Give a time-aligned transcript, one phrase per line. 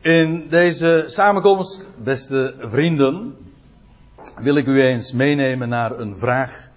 [0.00, 3.36] In deze samenkomst, beste vrienden,
[4.36, 6.68] wil ik u eens meenemen naar een vraag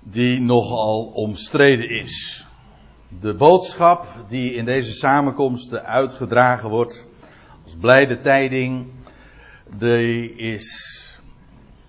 [0.00, 2.46] die nogal omstreden is.
[3.20, 7.06] De boodschap die in deze samenkomsten uitgedragen wordt
[7.64, 8.86] als blijde tijding,
[9.76, 11.00] die is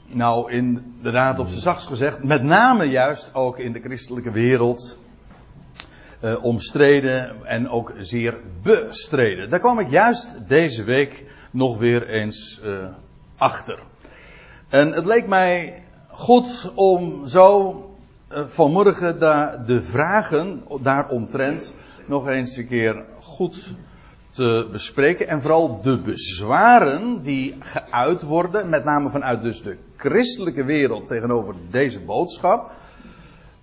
[0.07, 4.99] nou inderdaad op zijn zachtst gezegd, met name juist ook in de christelijke wereld
[6.25, 9.49] uh, omstreden en ook zeer bestreden.
[9.49, 12.87] Daar kwam ik juist deze week nog weer eens uh,
[13.37, 13.79] achter.
[14.69, 17.71] En het leek mij goed om zo
[18.31, 19.19] uh, vanmorgen
[19.65, 21.75] de vragen daaromtrent
[22.05, 23.75] nog eens een keer goed
[24.29, 25.27] te bespreken.
[25.27, 31.55] En vooral de bezwaren die geuit worden, met name vanuit dus de christelijke wereld tegenover
[31.69, 32.71] deze boodschap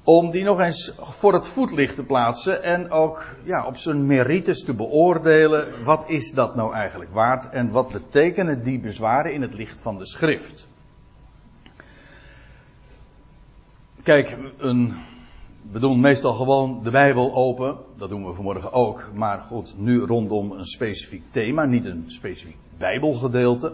[0.05, 4.65] om die nog eens voor het voetlicht te plaatsen en ook ja, op zijn merites
[4.65, 5.85] te beoordelen.
[5.85, 9.99] Wat is dat nou eigenlijk waard en wat betekenen die bezwaren in het licht van
[9.99, 10.69] de schrift?
[14.03, 14.95] Kijk, een,
[15.71, 17.77] we doen meestal gewoon de Bijbel open.
[17.97, 19.11] Dat doen we vanmorgen ook.
[19.15, 23.73] Maar goed, nu rondom een specifiek thema, niet een specifiek Bijbelgedeelte.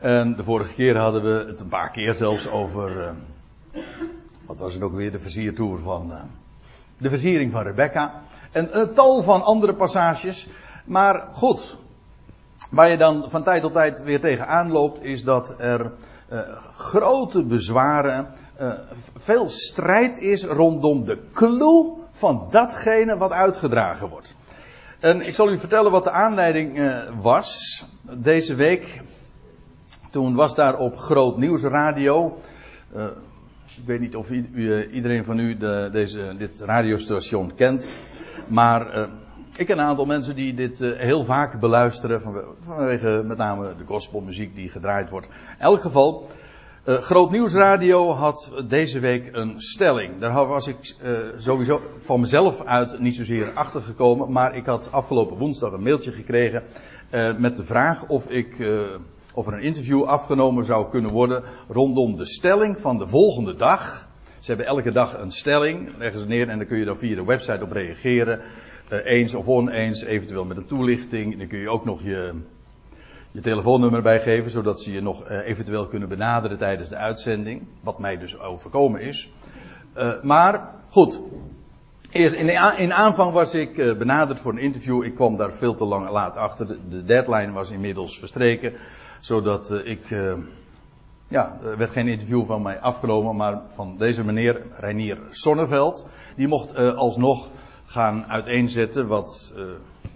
[0.00, 3.16] En de vorige keer hadden we het een paar keer zelfs over.
[3.72, 3.82] Uh,
[4.46, 5.12] wat was het ook weer?
[5.12, 6.10] De versiertoer van.
[6.10, 6.16] Uh,
[6.98, 8.22] de versiering van Rebecca.
[8.52, 10.48] En een tal van andere passages.
[10.84, 11.76] Maar goed.
[12.70, 15.92] Waar je dan van tijd tot tijd weer tegenaan loopt, is dat er
[16.32, 16.40] uh,
[16.76, 18.28] grote bezwaren,
[18.60, 18.72] uh,
[19.16, 24.34] veel strijd is rondom de clue van datgene wat uitgedragen wordt.
[25.00, 27.84] En ik zal u vertellen wat de aanleiding uh, was.
[28.10, 29.02] Deze week,
[30.10, 32.36] toen was daar op Groot Nieuws Radio.
[33.76, 34.30] Ik weet niet of
[34.92, 37.88] iedereen van u de, deze, dit radiostation kent.
[38.48, 39.08] Maar uh,
[39.56, 42.22] ik ken een aantal mensen die dit uh, heel vaak beluisteren.
[42.60, 45.26] Vanwege met name de gospelmuziek die gedraaid wordt.
[45.26, 46.26] In elk geval,
[46.84, 50.20] uh, Groot Nieuwsradio had deze week een stelling.
[50.20, 50.96] Daar was ik
[51.36, 54.32] sowieso van mezelf uit niet zozeer achter gekomen.
[54.32, 56.62] Maar ik had afgelopen woensdag een mailtje gekregen.
[57.38, 58.56] met de vraag of ik
[59.34, 64.08] of er een interview afgenomen zou kunnen worden rondom de stelling van de volgende dag.
[64.38, 67.14] Ze hebben elke dag een stelling, leggen ze neer en dan kun je dan via
[67.14, 68.40] de website op reageren.
[68.92, 71.38] Uh, eens of oneens, eventueel met een toelichting.
[71.38, 72.32] Dan kun je ook nog je,
[73.30, 77.62] je telefoonnummer bijgeven, zodat ze je nog uh, eventueel kunnen benaderen tijdens de uitzending.
[77.80, 79.30] Wat mij dus overkomen is.
[79.96, 81.20] Uh, maar goed.
[82.10, 85.04] Eerst in, in aanvang was ik benaderd voor een interview.
[85.04, 86.66] Ik kwam daar veel te lang laat achter.
[86.88, 88.72] De deadline was inmiddels verstreken
[89.24, 90.32] zodat uh, ik, uh,
[91.28, 96.06] ja, er werd geen interview van mij afgenomen, maar van deze meneer Reinier Sonneveld.
[96.36, 97.50] Die mocht uh, alsnog
[97.86, 99.54] gaan uiteenzetten wat,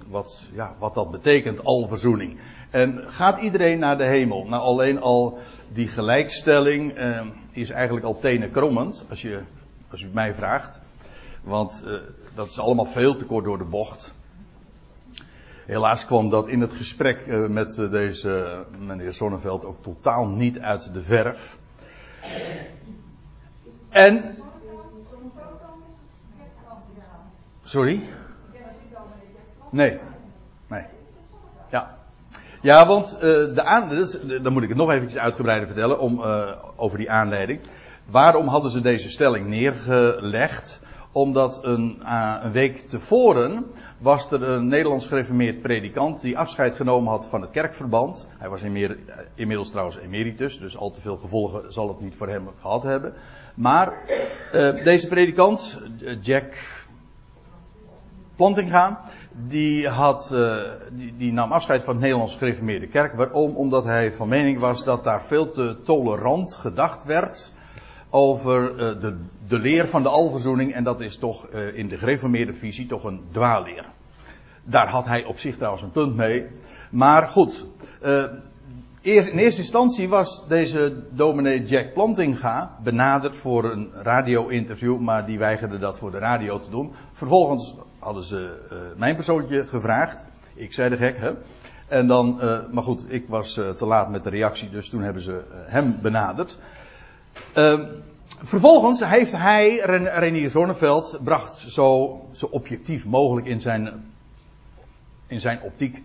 [0.08, 2.40] wat, ja, wat dat betekent, alverzoening.
[2.70, 4.44] En gaat iedereen naar de hemel?
[4.44, 5.38] Nou, alleen al
[5.72, 6.98] die gelijkstelling
[7.50, 9.40] is eigenlijk al tenenkrommend, als je,
[9.90, 10.80] als u mij vraagt.
[11.42, 11.84] Want
[12.34, 14.14] dat is allemaal veel te kort door de bocht.
[15.68, 20.26] Helaas kwam dat in het gesprek uh, met uh, deze uh, meneer Zonneveld ook totaal
[20.26, 21.58] niet uit de verf.
[23.88, 24.34] En.
[27.62, 28.00] Sorry?
[29.70, 29.98] Nee.
[30.66, 30.82] Nee.
[31.70, 31.98] Ja.
[32.62, 36.22] Ja, want de aan, dus, dan moet ik het nog eventjes uitgebreider vertellen om,
[36.76, 37.60] over die aanleiding.
[38.06, 40.80] Waarom hadden ze deze stelling neergelegd?
[41.12, 42.00] Omdat een,
[42.42, 43.66] een week tevoren
[43.98, 48.26] was er een Nederlands gereformeerd predikant die afscheid genomen had van het kerkverband.
[48.38, 48.62] Hij was
[49.34, 53.14] inmiddels trouwens emeritus, dus al te veel gevolgen zal het niet voor hem gehad hebben.
[53.54, 53.92] Maar
[54.52, 55.80] uh, deze predikant,
[56.20, 56.54] Jack
[58.36, 59.04] Plantinga,
[59.46, 60.36] die, had,
[60.92, 63.14] die, die, nam afscheid van het Nederlands gereformeerde kerk.
[63.14, 63.56] Waarom?
[63.56, 67.52] Omdat hij van mening was dat daar veel te tolerant gedacht werd
[68.10, 69.16] over uh, de,
[69.48, 70.72] de leer van de alverzoening.
[70.72, 73.86] En dat is toch uh, in de gereformeerde visie toch een dwaalleer.
[74.64, 76.46] Daar had hij op zich trouwens een punt mee.
[76.90, 77.66] Maar goed,
[78.02, 78.22] uh,
[79.00, 85.78] in eerste instantie was deze dominee Jack Plantinga benaderd voor een radio-interview, maar die weigerde
[85.78, 86.92] dat voor de radio te doen.
[87.12, 88.66] Vervolgens hadden ze
[88.96, 90.26] mijn persoontje gevraagd.
[90.54, 91.32] Ik zei de gek, hè.
[91.88, 92.40] En dan,
[92.70, 96.58] maar goed, ik was te laat met de reactie, dus toen hebben ze hem benaderd.
[97.54, 97.80] Uh,
[98.42, 104.12] vervolgens heeft hij, Renier Zonneveld, bracht zo, zo objectief mogelijk in zijn,
[105.26, 106.02] in zijn optiek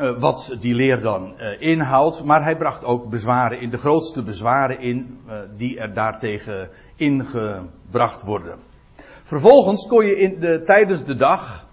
[0.00, 2.24] uh, wat die leer dan uh, inhoudt.
[2.24, 8.22] Maar hij bracht ook bezwaren in, de grootste bezwaren in uh, die er daartegen ingebracht
[8.22, 8.58] worden.
[9.22, 11.66] Vervolgens kon je in de, tijdens de dag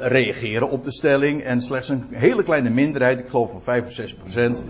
[0.00, 1.42] reageren op de stelling.
[1.42, 4.64] En slechts een hele kleine minderheid, ik geloof van 5 of 6 procent,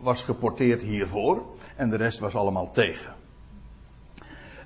[0.00, 1.42] was geporteerd hiervoor.
[1.80, 3.12] En de rest was allemaal tegen.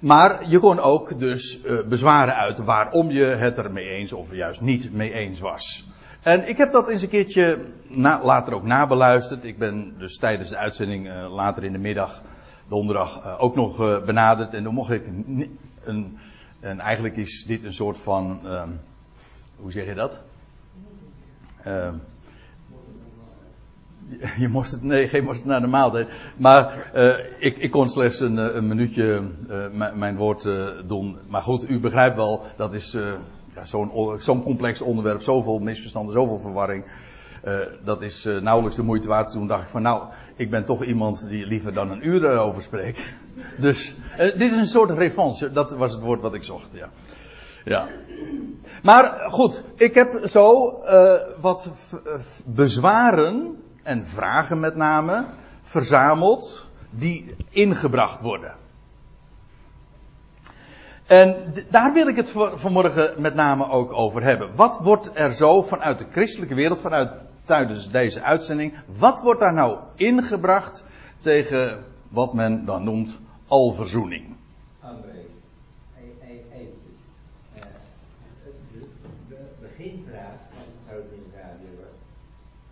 [0.01, 4.35] Maar je kon ook dus uh, bezwaren uiten waarom je het er mee eens of
[4.35, 5.89] juist niet mee eens was.
[6.23, 9.45] En ik heb dat eens een keertje na, later ook nabeluisterd.
[9.45, 12.23] Ik ben dus tijdens de uitzending uh, later in de middag,
[12.69, 14.55] donderdag, uh, ook nog benaderd.
[14.55, 15.07] En dan mocht ik
[15.85, 16.19] een,
[16.61, 18.81] en eigenlijk is dit een soort van, um,
[19.57, 20.21] hoe zeg je dat?
[24.39, 26.09] Je moest het, nee, geen moest naar de maaltijd.
[26.37, 30.49] Maar uh, ik, ik, kon slechts een, een minuutje uh, mijn woord
[30.87, 31.19] doen.
[31.29, 32.93] Maar goed, u begrijpt wel, dat is
[33.55, 36.85] ja, zo'n zo complex onderwerp, zoveel misverstanden, zoveel verwarring.
[37.85, 39.31] dat is nauwelijks de moeite waard.
[39.31, 40.03] Toen dacht ik van nou,
[40.37, 43.05] ik ben toch iemand die liever dan een uur over spreekt.
[43.59, 46.69] Dus dit is een soort revanche, dat was het woord wat ik zocht.
[46.73, 46.89] Ja.
[47.65, 47.87] Ja.
[48.83, 50.73] Maar goed, ik heb zo
[51.41, 51.73] wat
[52.47, 55.27] bezwaren en vragen met name
[55.63, 58.55] verzameld die ingebracht worden.
[61.07, 64.55] En daar wil ik het vanmorgen met name ook over hebben.
[64.55, 67.13] Wat wordt er zo vanuit de christelijke wereld, vanuit
[67.45, 70.85] tijdens deze uitzending, wat wordt daar nou ingebracht
[71.19, 74.37] tegen wat men dan noemt alverzoening?
[74.81, 75.25] André,
[76.53, 76.99] eventjes.
[77.57, 77.63] Uh,
[78.73, 78.87] de,
[79.29, 81.97] de beginvraag van het grote radio was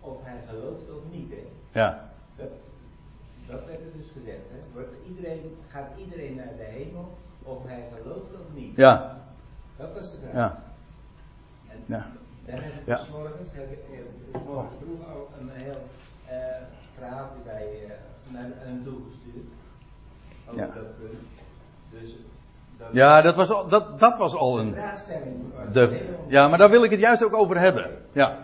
[0.00, 1.31] of hij gelooft of niet.
[1.31, 1.53] Hè?
[1.72, 2.10] Ja.
[3.46, 4.38] Dat, werd er dus gezegd.
[4.50, 4.58] Hè?
[4.72, 8.76] Wordt iedereen, gaat iedereen naar de hemel of hij gelooft of niet?
[8.76, 9.20] Ja.
[9.76, 10.34] Dat was de vraag.
[10.34, 10.62] Ja.
[11.69, 12.06] En Ja.
[12.46, 12.96] daar heb ik Ja.
[12.96, 13.78] dus morgens, heb ik,
[14.32, 15.82] dus morgens vroeg al een heel
[16.30, 16.36] uh,
[16.98, 17.88] verhaaltje bij, uh,
[18.32, 19.46] naar, naar hem toegestuurd.
[20.48, 20.66] Over Ja.
[20.66, 21.19] dat punt.
[21.90, 22.14] Dus
[22.92, 24.74] Ja, dat was al, dat, dat was al een.
[25.72, 27.90] De, ja, maar daar wil ik het juist ook over hebben.
[28.12, 28.38] Ja.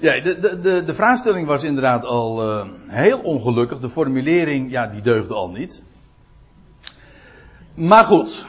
[0.00, 3.78] Ja, de, de, de, de vraagstelling was inderdaad al eh, heel ongelukkig.
[3.78, 5.84] De formulering, ja, die deugde al niet.
[7.74, 8.46] Maar goed.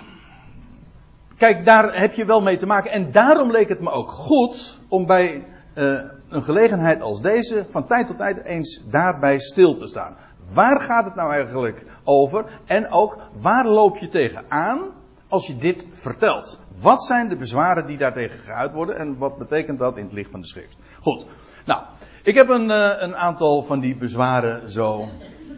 [1.38, 2.92] Kijk, daar heb je wel mee te maken.
[2.92, 6.00] En daarom leek het me ook goed om bij eh,
[6.30, 10.16] een gelegenheid als deze van tijd tot tijd eens daarbij stil te staan.
[10.54, 12.46] Waar gaat het nou eigenlijk over?
[12.66, 14.92] En ook, waar loop je tegenaan
[15.28, 16.60] als je dit vertelt?
[16.82, 20.32] Wat zijn de bezwaren die daartegen geuit worden en wat betekent dat in het licht
[20.32, 20.78] van de schrift?
[21.02, 21.26] Goed.
[21.66, 21.82] Nou,
[22.24, 25.10] ik heb een, eh, een aantal van die bezwaren zo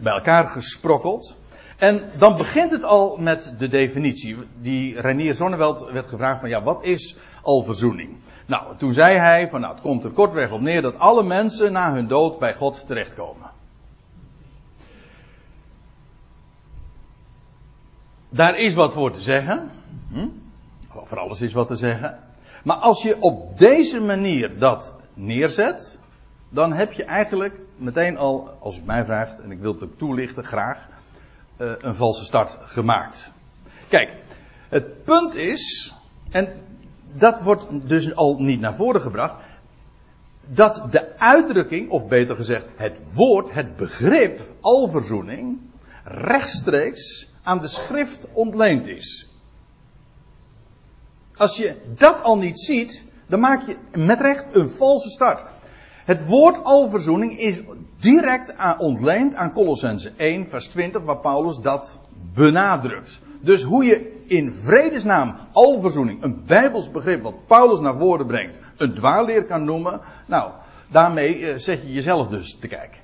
[0.02, 1.36] bij elkaar gesprokkeld.
[1.76, 4.36] En dan begint het al met de definitie.
[4.60, 8.16] Die Reinier Zonneveld werd gevraagd van ja, wat is al verzoening?
[8.46, 11.72] Nou, toen zei hij van nou, het komt er kortweg op neer dat alle mensen
[11.72, 13.50] na hun dood bij God terechtkomen.
[18.32, 19.70] Daar is wat voor te zeggen.
[20.12, 20.28] Hm?
[20.88, 22.18] Voor alles is wat te zeggen.
[22.64, 25.98] Maar als je op deze manier dat neerzet,
[26.48, 29.98] dan heb je eigenlijk meteen al, als het mij vraagt, en ik wil het ook
[29.98, 30.88] toelichten graag,
[31.58, 33.32] uh, een valse start gemaakt.
[33.88, 34.10] Kijk,
[34.68, 35.94] het punt is,
[36.30, 36.62] en
[37.12, 39.36] dat wordt dus al niet naar voren gebracht,
[40.46, 45.58] dat de uitdrukking, of beter gezegd het woord, het begrip alverzoening,
[46.04, 49.28] rechtstreeks aan de schrift ontleend is.
[51.36, 55.42] Als je dat al niet ziet, dan maak je met recht een valse start.
[56.04, 57.62] Het woord alverzoening is
[57.96, 61.98] direct aan, ontleend aan Colossense 1, vers 20, waar Paulus dat
[62.34, 63.18] benadrukt.
[63.40, 68.94] Dus hoe je in vredesnaam alverzoening, een bijbels begrip wat Paulus naar voren brengt, een
[68.94, 70.50] dwaalleer kan noemen, nou,
[70.88, 73.00] daarmee uh, zet je jezelf dus te kijken.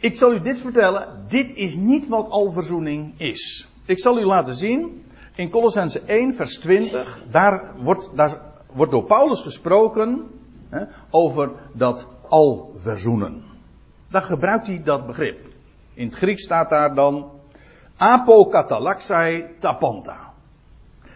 [0.00, 3.68] Ik zal u dit vertellen, dit is niet wat alverzoening is.
[3.84, 5.04] Ik zal u laten zien,
[5.34, 8.40] in Colossense 1, vers 20, daar wordt, daar
[8.72, 10.26] wordt door Paulus gesproken
[10.68, 13.42] hè, over dat alverzoenen.
[14.10, 15.46] Dan gebruikt hij dat begrip.
[15.94, 17.30] In het Grieks staat daar dan
[17.96, 20.32] apokatalaxai tapanta.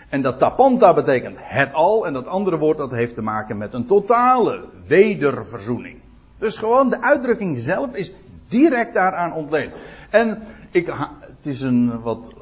[0.09, 3.75] En dat tapanta betekent het al en dat andere woord dat heeft te maken met
[3.75, 6.01] een totale wederverzoening.
[6.39, 8.13] Dus gewoon de uitdrukking zelf is
[8.55, 9.73] direct daaraan ontleend.
[10.11, 10.39] En
[10.71, 10.87] ik,
[11.21, 12.33] het is een wat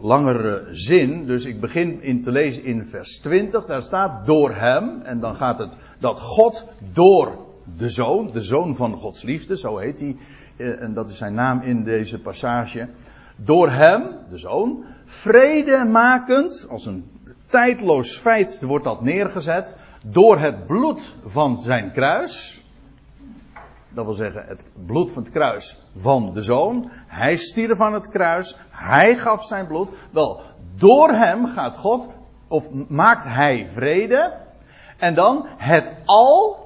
[0.00, 3.66] langere zin, dus ik begin in te lezen in vers 20.
[3.66, 7.38] Daar staat door hem, en dan gaat het dat God door
[7.76, 10.16] de zoon, de zoon van Gods liefde, zo heet hij,
[10.56, 12.88] en dat is zijn naam in deze passage.
[13.36, 17.10] Door hem, de zoon, vrede makend, als een
[17.46, 22.64] tijdloos feit wordt dat neergezet, door het bloed van zijn kruis.
[23.94, 26.90] Dat wil zeggen, het bloed van het kruis van de zoon.
[27.06, 28.56] Hij stierf aan het kruis.
[28.70, 29.88] Hij gaf zijn bloed.
[30.10, 30.40] Wel,
[30.74, 32.08] door hem gaat God
[32.48, 34.40] of maakt hij vrede.
[34.98, 36.56] En dan het al,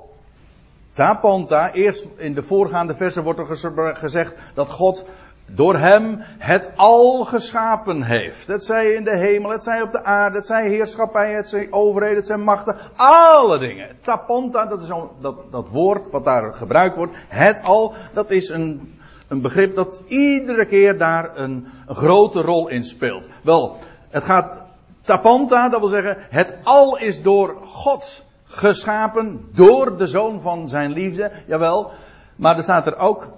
[0.93, 5.05] tapanta, eerst in de voorgaande versen wordt er gezegd dat God
[5.47, 8.47] door hem het al geschapen heeft.
[8.47, 11.67] Het zij in de hemel, het zij op de aarde, het zij heerschappij, het zij
[11.71, 12.77] overheden, het zijn machten.
[12.97, 13.97] Alle dingen.
[14.01, 14.89] Taponta, dat is
[15.21, 17.13] dat, dat woord wat daar gebruikt wordt.
[17.29, 18.99] Het al, dat is een,
[19.29, 23.29] een begrip dat iedere keer daar een, een grote rol in speelt.
[23.43, 23.77] Wel,
[24.09, 24.63] het gaat
[25.01, 30.93] tapanta, dat wil zeggen, het al is door God geschapen, door de zoon van zijn
[30.93, 31.33] liefde.
[31.47, 31.91] Jawel,
[32.37, 33.29] maar er staat er ook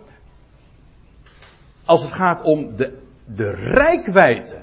[1.89, 4.57] als het gaat om de, de rijkwijde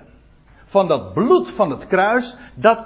[0.66, 2.86] van dat bloed van het kruis, dat,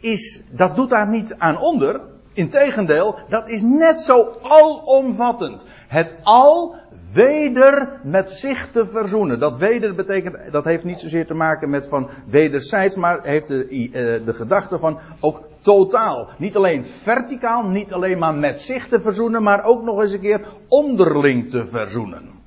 [0.00, 2.00] is, dat doet daar niet aan onder.
[2.32, 5.64] Integendeel, dat is net zo alomvattend.
[5.88, 6.74] Het al
[7.12, 9.38] weder met zich te verzoenen.
[9.38, 13.66] Dat weder betekent, dat heeft niet zozeer te maken met van wederzijds, maar heeft de,
[13.68, 16.28] eh, de gedachte van ook totaal.
[16.38, 20.20] Niet alleen verticaal, niet alleen maar met zich te verzoenen, maar ook nog eens een
[20.20, 22.41] keer onderling te verzoenen.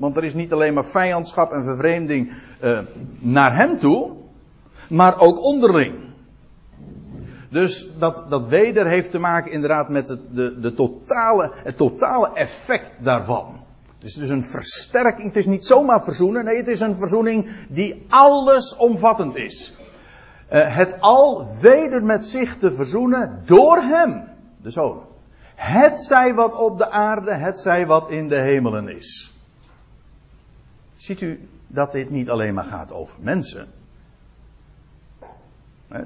[0.00, 2.32] Want er is niet alleen maar vijandschap en vervreemding
[2.64, 2.78] uh,
[3.18, 4.10] naar hem toe,
[4.88, 5.94] maar ook onderling.
[7.48, 12.30] Dus dat, dat weder heeft te maken inderdaad met het, de, de totale, het totale
[12.34, 13.60] effect daarvan.
[13.94, 15.26] Het is dus een versterking.
[15.26, 16.44] Het is niet zomaar verzoenen.
[16.44, 19.74] Nee, het is een verzoening die allesomvattend is.
[20.52, 24.28] Uh, het al weder met zich te verzoenen door hem,
[24.62, 25.02] de zoon.
[25.54, 29.29] Het zij wat op de aarde, het zij wat in de hemelen is.
[31.00, 33.66] Ziet u dat dit niet alleen maar gaat over mensen?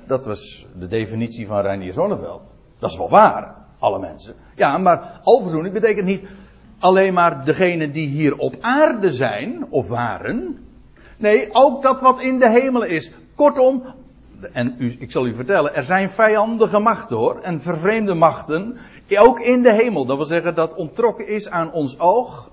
[0.06, 2.52] Dat was de definitie van Reinier Zonneveld.
[2.78, 4.34] Dat is wel waar, alle mensen.
[4.54, 6.22] Ja, maar alverzoening betekent niet
[6.78, 10.66] alleen maar degenen die hier op aarde zijn of waren.
[11.16, 13.12] Nee, ook dat wat in de hemelen is.
[13.34, 13.82] Kortom,
[14.52, 18.78] en u, ik zal u vertellen, er zijn vijandige machten hoor, en vervreemde machten,
[19.16, 20.04] ook in de hemel.
[20.04, 22.52] Dat wil zeggen dat ontrokken is aan ons oog.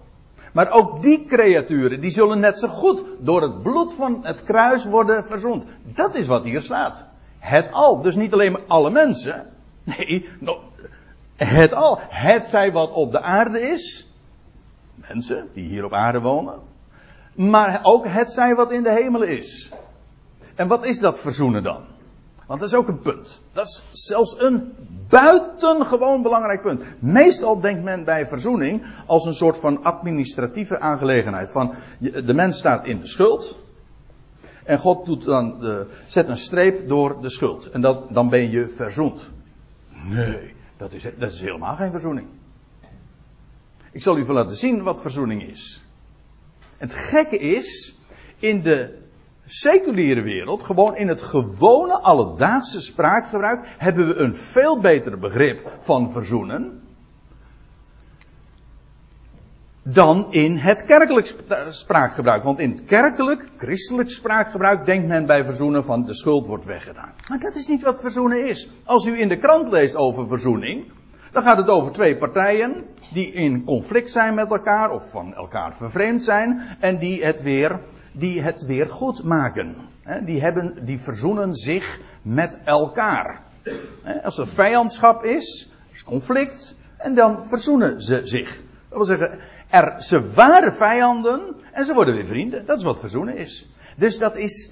[0.51, 4.85] Maar ook die creaturen, die zullen net zo goed door het bloed van het kruis
[4.85, 5.65] worden verzoend.
[5.83, 7.05] Dat is wat hier staat.
[7.39, 8.01] Het al.
[8.01, 9.49] Dus niet alleen maar alle mensen.
[9.83, 10.29] Nee,
[11.35, 11.99] het al.
[12.07, 14.13] Het zij wat op de aarde is.
[14.95, 16.59] Mensen die hier op aarde wonen.
[17.35, 19.71] Maar ook het zij wat in de hemel is.
[20.55, 21.90] En wat is dat verzoenen dan?
[22.51, 23.41] Want dat is ook een punt.
[23.53, 24.73] Dat is zelfs een
[25.07, 26.83] buitengewoon belangrijk punt.
[26.99, 31.51] Meestal denkt men bij verzoening als een soort van administratieve aangelegenheid.
[31.51, 33.59] Van de mens staat in de schuld.
[34.63, 37.69] En God doet dan de, zet een streep door de schuld.
[37.69, 39.29] En dat, dan ben je verzoend.
[40.09, 42.27] Nee, dat is, dat is helemaal geen verzoening.
[43.91, 45.83] Ik zal u even laten zien wat verzoening is.
[46.77, 47.99] Het gekke is,
[48.39, 49.00] in de
[49.51, 56.11] seculiere wereld, gewoon in het gewone alledaagse spraakgebruik, hebben we een veel beter begrip van
[56.11, 56.81] verzoenen.
[59.83, 61.35] Dan in het kerkelijk
[61.69, 62.43] spraakgebruik.
[62.43, 67.13] Want in het kerkelijk, christelijk spraakgebruik denkt men bij verzoenen van de schuld wordt weggedaan.
[67.27, 68.71] Maar dat is niet wat verzoenen is.
[68.83, 70.91] Als u in de krant leest over verzoening,
[71.31, 75.75] dan gaat het over twee partijen die in conflict zijn met elkaar of van elkaar
[75.75, 77.79] vervreemd zijn en die het weer
[78.11, 79.75] die het weer goed maken.
[80.25, 83.41] Die, hebben, die verzoenen zich met elkaar.
[84.23, 88.49] Als er vijandschap is, is conflict, en dan verzoenen ze zich.
[88.89, 89.39] Dat wil zeggen,
[89.69, 92.65] er, ze waren vijanden en ze worden weer vrienden.
[92.65, 93.69] Dat is wat verzoenen is.
[93.97, 94.71] Dus dat is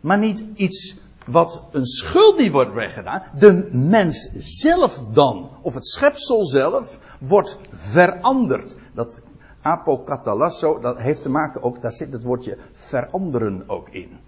[0.00, 3.22] maar niet iets wat een schuld die wordt weggedaan.
[3.38, 8.76] De mens zelf dan, of het schepsel zelf, wordt veranderd.
[8.94, 9.22] Dat
[9.62, 14.18] apokatalasso, dat heeft te maken ook, daar zit het woordje veranderen ook in.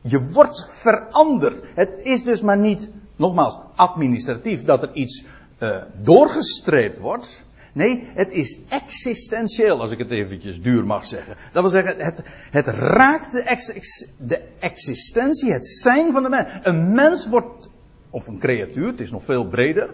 [0.00, 1.62] Je wordt veranderd.
[1.74, 5.24] Het is dus maar niet, nogmaals, administratief dat er iets
[5.58, 7.44] uh, doorgestreept wordt.
[7.72, 11.36] Nee, het is existentieel, als ik het eventjes duur mag zeggen.
[11.52, 13.42] Dat wil zeggen, het, het raakt de,
[14.18, 16.48] de existentie, het zijn van de mens.
[16.62, 17.70] Een mens wordt,
[18.10, 19.90] of een creatuur, het is nog veel breder,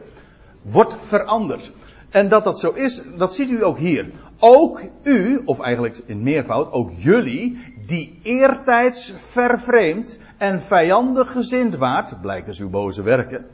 [0.63, 1.73] wordt veranderd.
[2.11, 4.11] En dat dat zo is, dat ziet u ook hier.
[4.39, 12.21] Ook u, of eigenlijk in meervoud, ook jullie, die eertijds vervreemd en vijandig gezind waart,
[12.21, 13.47] blijken uw boze werken,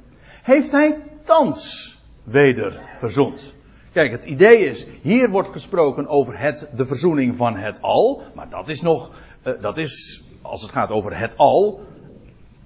[0.43, 1.93] heeft hij thans
[2.23, 3.55] weder verzond.
[3.93, 8.49] Kijk, het idee is, hier wordt gesproken over het, de verzoening van het al, maar
[8.49, 9.11] dat is nog,
[9.45, 11.81] uh, dat is, als het gaat over het al,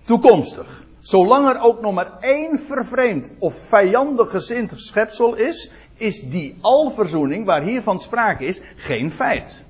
[0.05, 0.87] toekomstig.
[1.01, 7.47] Zolang er ook nog maar één vervreemd of vijandig gezind schepsel is, is die alverzoening
[7.47, 9.63] waar hiervan sprake is geen feit.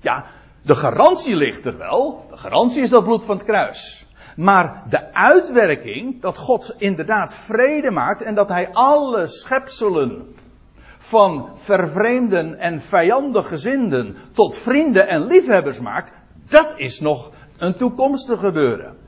[0.00, 0.26] Ja,
[0.62, 2.26] de garantie ligt er wel.
[2.30, 4.06] De garantie is dat bloed van het kruis.
[4.36, 10.34] Maar de uitwerking dat God inderdaad vrede maakt en dat hij alle schepselen
[10.98, 16.12] van vervreemden en vijandig gezinden tot vrienden en liefhebbers maakt,
[16.48, 19.01] dat is nog een toekomstig gebeuren.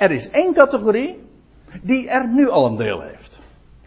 [0.00, 1.20] Er is één categorie
[1.82, 3.38] die er nu al een deel heeft.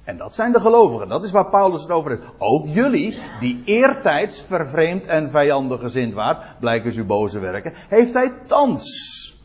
[0.04, 1.10] En dat zijn de gelovigen.
[1.10, 2.24] Dat is waar Paulus het over heeft.
[2.38, 8.34] Ook jullie, die eertijds vervreemd en vijandig gezind waren, blijken uw boze werken, heeft hij
[8.48, 9.42] thans.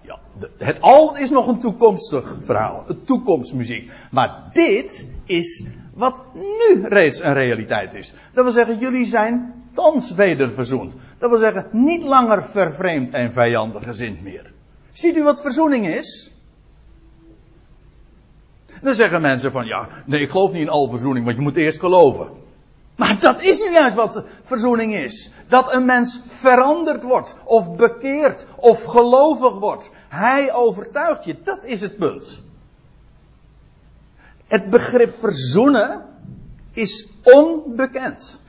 [0.00, 0.18] Ja,
[0.58, 3.90] het al is nog een toekomstig verhaal, een toekomstmuziek.
[4.10, 8.14] Maar dit is wat nu reeds een realiteit is.
[8.34, 10.96] Dat wil zeggen, jullie zijn thans weder verzoend.
[11.18, 14.56] Dat wil zeggen, niet langer vervreemd en vijandig gezind meer.
[14.98, 16.32] Ziet u wat verzoening is?
[18.82, 21.56] Dan zeggen mensen van ja, nee, ik geloof niet in al verzoening, want je moet
[21.56, 22.30] eerst geloven.
[22.96, 25.30] Maar dat is nu juist wat verzoening is.
[25.48, 29.90] Dat een mens veranderd wordt, of bekeerd, of gelovig wordt.
[30.08, 32.42] Hij overtuigt je, dat is het punt.
[34.46, 36.04] Het begrip verzoenen
[36.72, 38.40] is onbekend.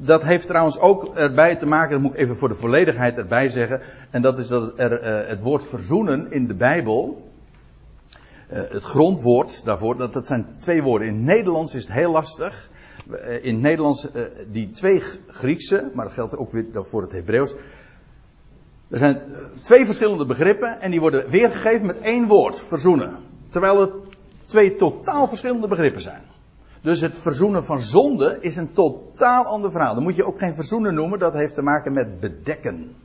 [0.00, 3.48] Dat heeft trouwens ook erbij te maken, dat moet ik even voor de volledigheid erbij
[3.48, 3.80] zeggen.
[4.10, 7.30] En dat is dat er, uh, het woord verzoenen in de Bijbel,
[8.52, 11.08] uh, het grondwoord daarvoor, dat, dat zijn twee woorden.
[11.08, 12.70] In Nederlands is het heel lastig.
[13.10, 14.08] Uh, in het Nederlands,
[14.50, 17.54] die twee Griekse, maar dat geldt ook weer voor het Hebreeuws.
[18.90, 19.20] Er zijn
[19.60, 23.16] twee verschillende begrippen en die worden weergegeven met één woord, verzoenen.
[23.48, 23.92] Terwijl het
[24.46, 26.22] twee totaal verschillende begrippen zijn.
[26.84, 29.94] Dus het verzoenen van zonde is een totaal ander verhaal.
[29.94, 32.96] Dan moet je ook geen verzoenen noemen, dat heeft te maken met bedekken.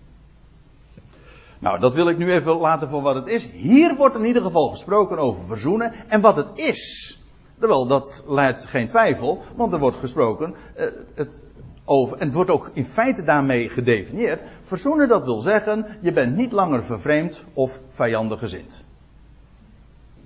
[1.60, 3.46] Nou, dat wil ik nu even laten voor wat het is.
[3.52, 7.14] Hier wordt in ieder geval gesproken over verzoenen en wat het is.
[7.60, 11.42] Terwijl dat leidt geen twijfel, want er wordt gesproken eh, het
[11.86, 14.42] over, en het wordt ook in feite daarmee gedefinieerd.
[14.62, 18.84] Verzoenen dat wil zeggen, je bent niet langer vervreemd of vijandig gezind.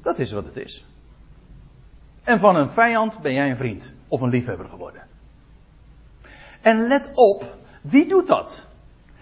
[0.02, 0.86] Dat is wat het is.
[2.24, 5.02] En van een vijand ben jij een vriend of een liefhebber geworden.
[6.62, 8.64] En let op, wie doet dat?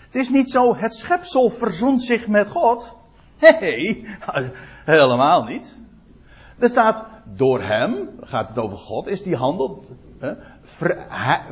[0.06, 2.96] Het is niet zo, het schepsel verzoent zich met God.
[3.40, 4.08] Nee,
[4.86, 5.80] helemaal niet.
[6.60, 9.92] Er staat, door hem, gaat het over God, is die handelt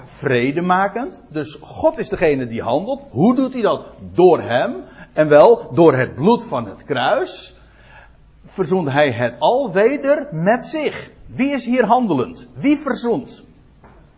[0.05, 1.21] vredemakend.
[1.29, 3.01] Dus God is degene die handelt.
[3.09, 3.85] Hoe doet hij dat?
[4.13, 4.75] Door hem.
[5.13, 7.58] En wel door het bloed van het kruis.
[8.59, 11.11] Verzoent hij het al weder met zich.
[11.25, 12.47] Wie is hier handelend?
[12.53, 13.43] Wie verzoent?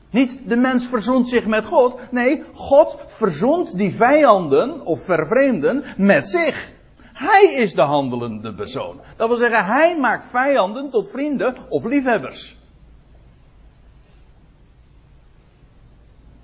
[0.10, 2.00] Niet de mens verzoent zich met God.
[2.12, 6.72] Nee, God verzoent die vijanden of vervreemden met zich.
[7.02, 9.00] Hij is de handelende persoon.
[9.18, 12.58] Dat wil zeggen, hij maakt vijanden tot vrienden of liefhebbers.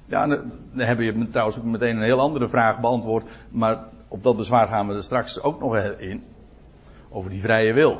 [0.05, 3.29] Ja, dan heb je trouwens ook meteen een heel andere vraag beantwoord.
[3.49, 6.35] Maar op dat bezwaar gaan we er straks ook nog in.
[7.09, 7.99] Over die vrije wil.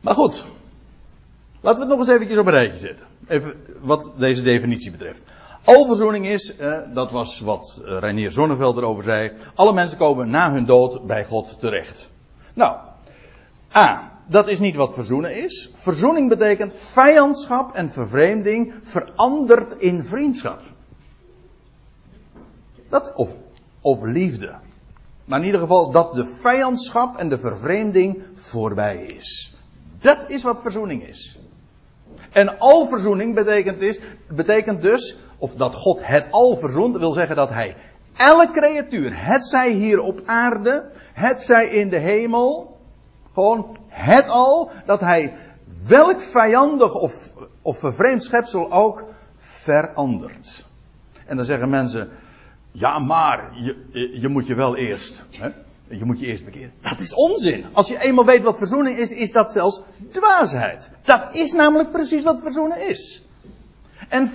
[0.00, 0.44] Maar goed.
[1.60, 3.06] Laten we het nog eens eventjes op een rijtje zetten.
[3.28, 5.24] Even wat deze definitie betreft.
[5.64, 9.32] Alverzoening is, eh, dat was wat uh, Reinier Zonneveld erover zei.
[9.54, 12.10] Alle mensen komen na hun dood bij God terecht.
[12.54, 12.76] Nou,
[13.74, 14.14] A.
[14.28, 15.70] Dat is niet wat verzoenen is.
[15.74, 20.60] Verzoening betekent vijandschap en vervreemding verandert in vriendschap.
[22.88, 23.38] Dat, of,
[23.86, 24.54] of liefde.
[25.24, 29.56] Maar in ieder geval dat de vijandschap en de vervreemding voorbij is.
[29.98, 31.38] Dat is wat verzoening is.
[32.32, 37.48] En alverzoening betekent, is, betekent dus, of dat God het al verzoent, wil zeggen dat
[37.48, 37.76] hij
[38.16, 42.78] elke creatuur, het zij hier op aarde, het zij in de hemel,
[43.32, 45.34] gewoon het al, dat hij
[45.86, 49.04] welk vijandig of, of vervreemd schepsel ook
[49.36, 50.66] verandert.
[51.26, 52.10] En dan zeggen mensen,
[52.78, 55.24] ja maar, je, je moet je wel eerst.
[55.30, 55.48] Hè?
[55.88, 56.72] Je moet je eerst bekeren.
[56.80, 57.64] Dat is onzin.
[57.72, 60.90] Als je eenmaal weet wat verzoening is, is dat zelfs dwaasheid.
[61.02, 63.26] Dat is namelijk precies wat verzoenen is.
[64.08, 64.30] En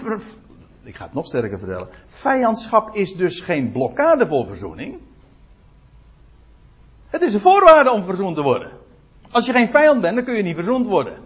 [0.84, 1.88] ik ga het nog sterker vertellen.
[2.08, 4.97] Vijandschap is dus geen blokkade voor verzoening.
[7.08, 8.71] Het is een voorwaarde om verzoend te worden.
[9.32, 11.17] Als je geen vijand bent, dan kun je niet verzoend worden.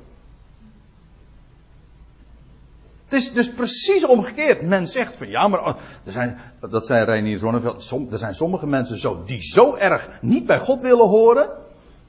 [3.05, 4.61] Het is dus precies omgekeerd.
[4.61, 6.37] Men zegt van ja, maar oh, er zijn,
[6.69, 10.81] dat zei Reinier Zonneveld, er zijn sommige mensen zo, die zo erg niet bij God
[10.81, 11.49] willen horen.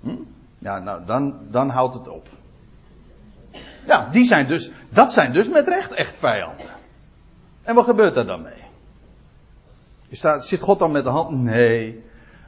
[0.00, 0.14] Hm?
[0.58, 2.28] Ja, nou, dan, dan houdt het op.
[3.86, 6.66] Ja, die zijn dus, dat zijn dus met recht echt vijanden.
[7.62, 8.64] En wat gebeurt daar dan mee?
[10.10, 11.30] Staat, zit God dan met de hand?
[11.30, 12.04] Nee.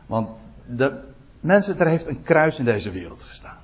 [0.07, 0.31] Want
[0.67, 1.01] de
[1.41, 3.59] mensen, er heeft een kruis in deze wereld gestaan.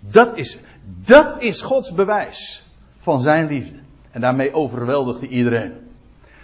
[0.00, 0.58] Dat is,
[1.04, 2.65] dat is Gods bewijs
[3.06, 3.78] van zijn liefde.
[4.10, 5.72] En daarmee overweldigt hij iedereen.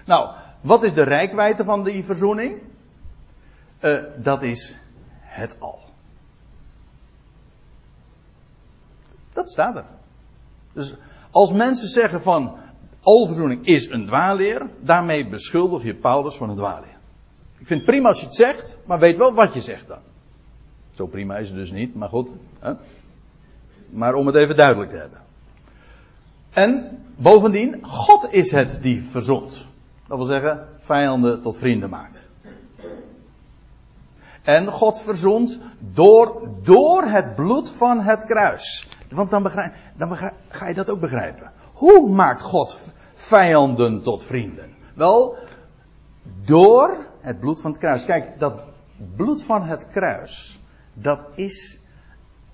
[0.05, 2.63] Nou, wat is de rijkwijde van die verzoening?
[3.81, 4.79] Uh, dat is
[5.21, 5.79] het al.
[9.33, 9.85] Dat staat er.
[10.73, 10.95] Dus
[11.31, 12.57] als mensen zeggen van
[13.01, 16.99] alverzoening is een dwaalleer, daarmee beschuldig je Paulus van een dwaalleer.
[17.59, 20.01] Ik vind het prima als je het zegt, maar weet wel wat je zegt dan.
[20.95, 22.33] Zo prima is het dus niet, maar goed.
[22.59, 22.73] Hè?
[23.91, 25.22] Maar om het even duidelijk te hebben.
[26.53, 29.67] En bovendien, God is het die verzond.
[30.07, 32.27] Dat wil zeggen, vijanden tot vrienden maakt.
[34.43, 38.89] En God verzond door, door het bloed van het kruis.
[39.11, 40.17] Want dan, begrijp, dan
[40.49, 41.53] ga je dat ook begrijpen.
[41.73, 44.71] Hoe maakt God vijanden tot vrienden?
[44.95, 45.37] Wel,
[46.45, 48.05] door het bloed van het kruis.
[48.05, 48.61] Kijk, dat
[49.17, 50.61] bloed van het kruis,
[50.95, 51.79] dat is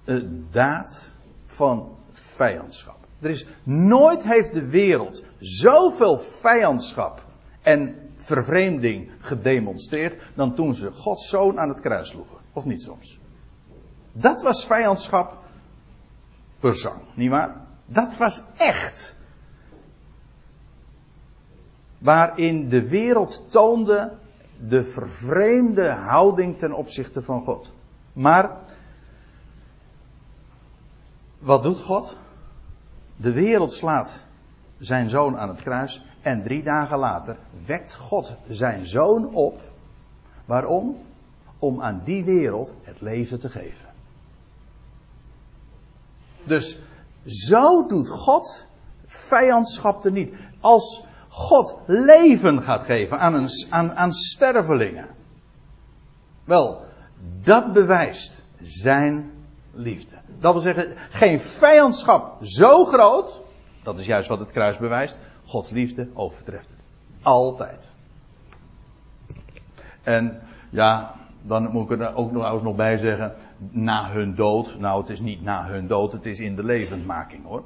[0.04, 1.12] een daad
[1.46, 3.07] van vijandschap.
[3.20, 7.24] Er is nooit heeft de wereld zoveel vijandschap
[7.62, 12.38] en vervreemding gedemonstreerd dan toen ze Gods zoon aan het kruis sloegen.
[12.52, 13.20] Of niet soms.
[14.12, 15.36] Dat was vijandschap
[16.60, 17.56] per zang, nietwaar?
[17.86, 19.16] Dat was echt.
[21.98, 24.12] Waarin de wereld toonde
[24.68, 27.72] de vervreemde houding ten opzichte van God.
[28.12, 28.50] Maar
[31.38, 32.18] wat doet God?
[33.20, 34.24] De wereld slaat
[34.78, 39.60] zijn zoon aan het kruis en drie dagen later wekt God zijn zoon op.
[40.44, 40.96] Waarom?
[41.58, 43.86] Om aan die wereld het leven te geven.
[46.44, 46.78] Dus
[47.24, 48.66] zo doet God
[49.06, 50.34] vijandschap er niet.
[50.60, 55.08] Als God leven gaat geven aan, een, aan, aan stervelingen.
[56.44, 56.84] Wel,
[57.42, 59.30] dat bewijst zijn
[59.78, 60.14] liefde.
[60.38, 63.42] Dat wil zeggen, geen vijandschap zo groot,
[63.82, 66.78] dat is juist wat het kruis bewijst, Gods liefde overtreft het.
[67.22, 67.90] Altijd.
[70.02, 73.34] En ja, dan moet ik er ook nog, nog bij zeggen,
[73.70, 74.78] na hun dood.
[74.78, 77.64] Nou, het is niet na hun dood, het is in de levendmaking hoor.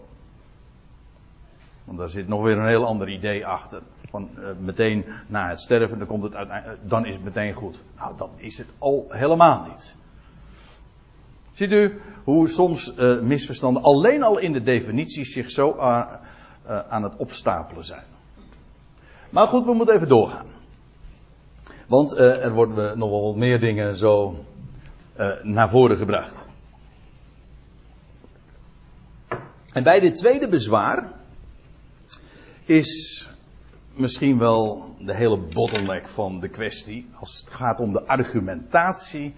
[1.85, 3.83] Want daar zit nog weer een heel ander idee achter.
[4.11, 7.83] Van uh, meteen na het sterven, dan, komt het uiteindelijk, dan is het meteen goed.
[7.97, 9.95] Nou, dat is het al helemaal niet.
[11.63, 16.21] Ziet u hoe soms uh, misverstanden alleen al in de definities zich zo aan,
[16.67, 18.05] uh, aan het opstapelen zijn.
[19.31, 20.47] Maar goed, we moeten even doorgaan.
[21.89, 24.45] Want er worden nog wel meer dingen zo
[25.43, 26.35] naar voren gebracht.
[29.73, 31.13] En bij dit tweede bezwaar
[32.65, 33.29] is
[33.95, 37.09] misschien wel de hele bottleneck van de kwestie.
[37.15, 39.35] Als het gaat om de argumentatie.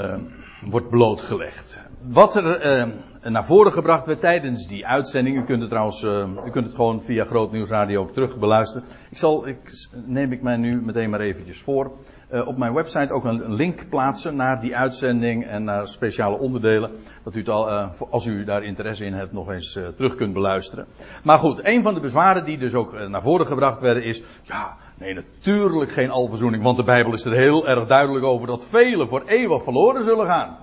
[0.00, 0.14] Uh,
[0.60, 1.80] wordt blootgelegd.
[2.08, 5.36] Wat er uh, naar voren gebracht werd tijdens die uitzending.
[5.36, 8.88] U kunt het trouwens, uh, u kunt het gewoon via Groot Nieuwsradio ook terug beluisteren.
[9.10, 11.92] Ik zal, ik, neem ik mij nu meteen maar eventjes voor.
[12.32, 16.90] Uh, op mijn website ook een, link plaatsen naar die uitzending en naar speciale onderdelen.
[17.24, 17.70] Dat u het al,
[18.10, 20.86] als u daar interesse in hebt, nog eens terug kunt beluisteren.
[21.22, 24.76] Maar goed, een van de bezwaren die dus ook naar voren gebracht werden is, ja,
[25.00, 29.08] Nee, natuurlijk geen alverzoening, want de Bijbel is er heel erg duidelijk over dat velen
[29.08, 30.56] voor eeuwig verloren zullen gaan.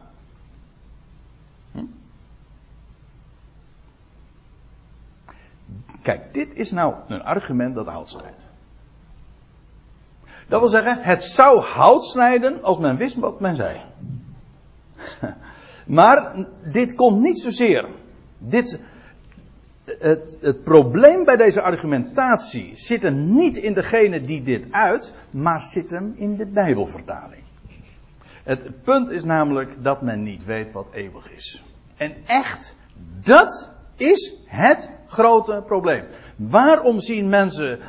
[1.72, 1.84] Hm?
[6.02, 8.46] Kijk, dit is nou een argument dat hout snijdt.
[10.48, 13.82] Dat wil zeggen, het zou hout snijden als men wist wat men zei.
[15.88, 17.90] Maar dit komt niet zozeer.
[18.38, 18.80] Dit,
[20.00, 25.62] het, het, probleem bij deze argumentatie zit hem niet in degene die dit uit, maar
[25.62, 27.42] zit hem in de Bijbelvertaling.
[28.44, 31.64] Het punt is namelijk dat men niet weet wat eeuwig is.
[31.98, 32.76] En echt,
[33.24, 36.04] dat is het grote probleem.
[36.36, 37.80] Waarom zien mensen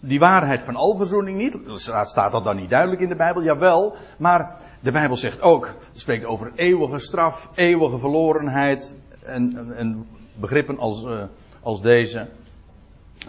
[0.00, 1.80] die waarheid van alverzoening niet?
[2.02, 3.42] Staat dat dan niet duidelijk in de Bijbel?
[3.42, 10.06] Jawel, maar de Bijbel zegt ook, spreekt over eeuwige straf, eeuwige verlorenheid en, en, en
[10.40, 11.22] begrippen als, uh,
[11.62, 12.28] als deze.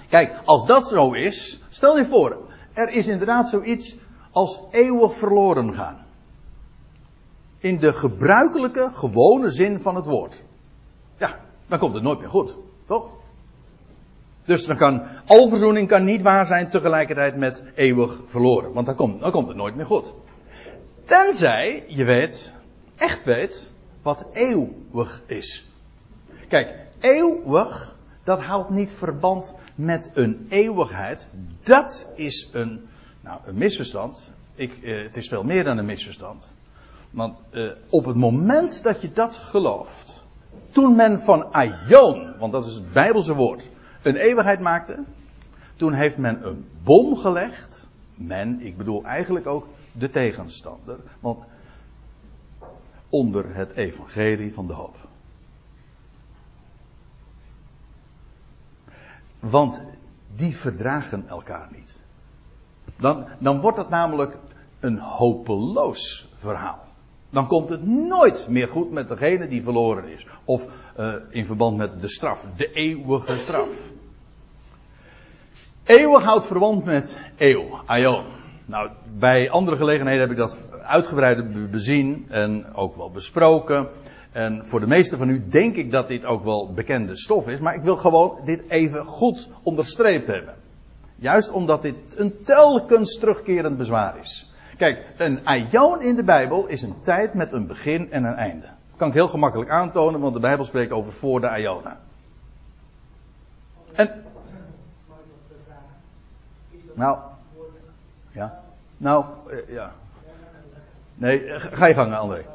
[0.10, 2.38] Kijk, als dat zo is, stel je voor,
[2.74, 3.96] er is inderdaad zoiets
[4.32, 6.06] als eeuwig verloren gaan.
[7.58, 10.42] In de gebruikelijke, gewone zin van het woord.
[11.18, 13.10] Ja, dan komt het nooit meer goed, toch?
[14.46, 18.74] Dus dan kan, alverzoening kan niet waar zijn tegelijkertijd met eeuwig verloren.
[18.74, 20.14] Want dan komt, dan komt het nooit meer goed.
[21.06, 22.54] Tenzij je weet,
[22.96, 23.70] echt weet,
[24.02, 25.66] wat eeuwig is.
[26.48, 31.28] Kijk, eeuwig, dat houdt niet verband met een eeuwigheid.
[31.64, 32.88] Dat is een,
[33.22, 34.32] nou, een misverstand.
[34.56, 36.56] Ik, eh, het is veel meer dan een misverstand.
[37.10, 40.24] Want eh, op het moment dat je dat gelooft,
[40.70, 43.70] toen men van aion, want dat is het Bijbelse woord,
[44.02, 45.04] een eeuwigheid maakte,
[45.78, 47.88] Toen heeft men een bom gelegd.
[48.16, 51.00] Men, ik bedoel eigenlijk ook de tegenstander.
[51.20, 51.44] Want
[53.10, 55.07] onder het evangelie van de hoop.
[59.40, 59.82] Want
[60.36, 62.02] die verdragen elkaar niet.
[62.96, 64.38] Dan, dan wordt het namelijk
[64.80, 66.86] een hopeloos verhaal.
[67.30, 70.28] Dan komt het nooit meer goed met degene die verloren is.
[70.44, 70.68] Of
[71.00, 73.92] uh, in verband met de straf, de eeuwige straf.
[75.84, 78.26] Eeuwig houdt verwant met eeuw, aion.
[78.66, 83.88] Nou, bij andere gelegenheden heb ik dat uitgebreid bezien en ook wel besproken.
[84.38, 87.60] En voor de meesten van u denk ik dat dit ook wel bekende stof is,
[87.60, 90.56] maar ik wil gewoon dit even goed onderstreept hebben.
[91.16, 94.54] Juist omdat dit een telkens terugkerend bezwaar is.
[94.78, 98.66] Kijk, een aion in de Bijbel is een tijd met een begin en een einde.
[98.66, 101.98] Dat kan ik heel gemakkelijk aantonen, want de Bijbel spreekt over voor de aiona.
[103.94, 104.24] En.
[106.94, 107.18] Nou.
[108.32, 108.64] Ja.
[108.98, 109.94] Nou, eh, ja.
[111.16, 112.46] Nee, ga je gang, André.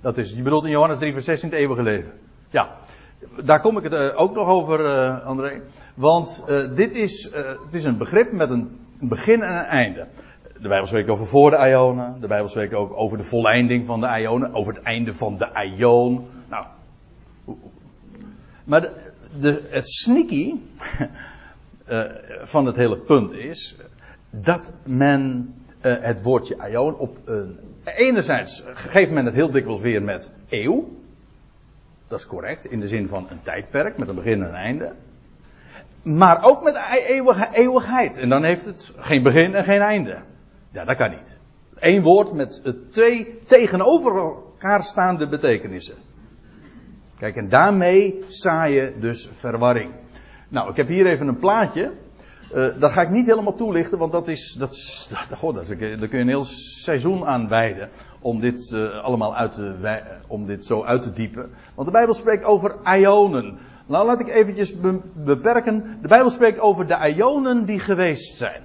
[0.00, 2.12] Dat is, je bedoelt in Johannes 3 vers 16 het eeuwige leven.
[2.50, 2.76] Ja,
[3.44, 5.60] daar kom ik het uh, ook nog over, uh, André.
[5.94, 10.06] Want uh, dit is, het is een begrip met een begin en een einde.
[10.60, 12.20] De Bijbel spreekt over voor de Ionen.
[12.20, 14.54] De Bijbel spreekt ook over de volleinding van de Ionen.
[14.54, 16.26] Over het einde van de Ion.
[16.48, 16.64] Nou.
[18.64, 18.88] Maar
[19.40, 20.54] de, het sneaky
[22.54, 23.76] van het hele punt is
[24.30, 27.58] dat men het woordje Ion op een
[27.94, 30.88] enerzijds geeft men het heel dikwijls weer met eeuw.
[32.08, 34.92] Dat is correct, in de zin van een tijdperk met een begin en een einde.
[36.02, 36.76] Maar ook met
[37.08, 38.18] eeuwige, eeuwigheid.
[38.18, 40.18] En dan heeft het geen begin en geen einde.
[40.70, 41.36] Ja, dat kan niet.
[41.74, 45.96] Eén woord met twee tegenover elkaar staande betekenissen.
[47.18, 49.92] Kijk, en daarmee zaai je dus verwarring.
[50.48, 51.92] Nou, ik heb hier even een plaatje.
[52.54, 55.76] Uh, dat ga ik niet helemaal toelichten, want dat is, dat, is, dat, god, daar
[55.76, 57.88] kun je een heel seizoen aan wijden
[58.20, 61.50] om dit uh, allemaal uit te, om dit zo uit te diepen.
[61.74, 63.58] Want de Bijbel spreekt over ionen.
[63.86, 65.98] Nou, laat ik eventjes be beperken.
[66.02, 68.62] De Bijbel spreekt over de ionen die geweest zijn.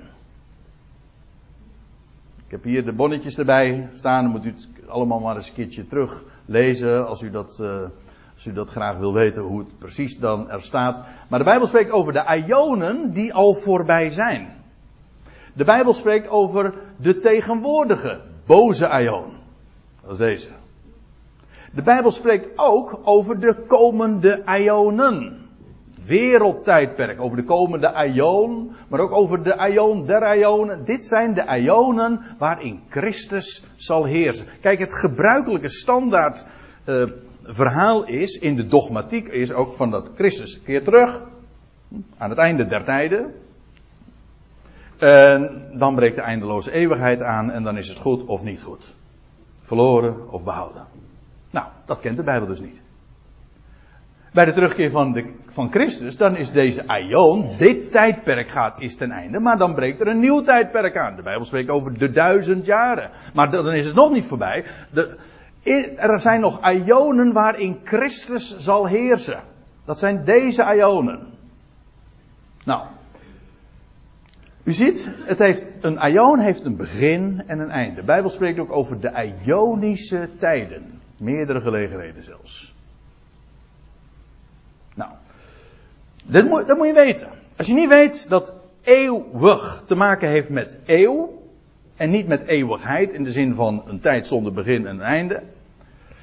[2.46, 5.54] Ik heb hier de bonnetjes erbij staan, dan moet u het allemaal maar eens een
[5.54, 7.64] keertje teruglezen als u dat...
[8.34, 11.02] als u dat graag wil weten hoe het precies dan er staat.
[11.30, 14.64] Maar de Bijbel spreekt over de ionen die al voorbij zijn.
[15.54, 19.26] De Bijbel spreekt over de tegenwoordige boze ion.
[20.02, 20.50] Dat is deze.
[21.74, 25.42] De Bijbel spreekt ook over de komende ionen.
[26.06, 27.22] Wereldtijdperk.
[27.22, 28.76] Over de komende ion.
[28.88, 30.86] Maar ook over de ion der ionen.
[30.86, 34.48] Dit zijn de ionen waarin Christus zal heersen.
[34.62, 36.46] Kijk, het gebruikelijke standaard
[36.86, 37.04] uh,
[37.44, 41.24] verhaal is, in de dogmatiek is ook van dat Christus keert terug.
[42.18, 43.34] Aan het einde der tijden.
[44.98, 48.96] En dan breekt de eindeloze eeuwigheid aan en dan is het goed of niet goed.
[49.62, 50.86] Verloren of behouden.
[51.52, 52.82] Nou, dat kent de Bijbel dus niet.
[54.34, 58.96] Bij de terugkeer van, de, van Christus, dan is deze aion, dit tijdperk gaat, is
[58.96, 61.16] ten einde, maar dan breekt er een nieuw tijdperk aan.
[61.16, 63.10] De Bijbel spreekt over de duizend jaren.
[63.34, 64.66] Maar dan is het nog niet voorbij.
[64.92, 65.18] De,
[65.98, 69.40] er zijn nog ionen waarin Christus zal heersen.
[69.86, 71.28] Dat zijn deze ionen.
[72.66, 72.86] Nou.
[74.64, 77.96] U ziet, het heeft, een ion heeft een begin en een einde.
[77.96, 81.02] De Bijbel spreekt ook over de ionische tijden.
[81.18, 82.76] Meerdere gelegenheden zelfs.
[84.96, 85.12] Nou.
[86.24, 87.28] Dit moet, dat moet je weten.
[87.58, 91.43] Als je niet weet dat eeuwig te maken heeft met eeuw,
[92.04, 95.44] en niet met eeuwigheid in de zin van een tijd zonder begin en einde.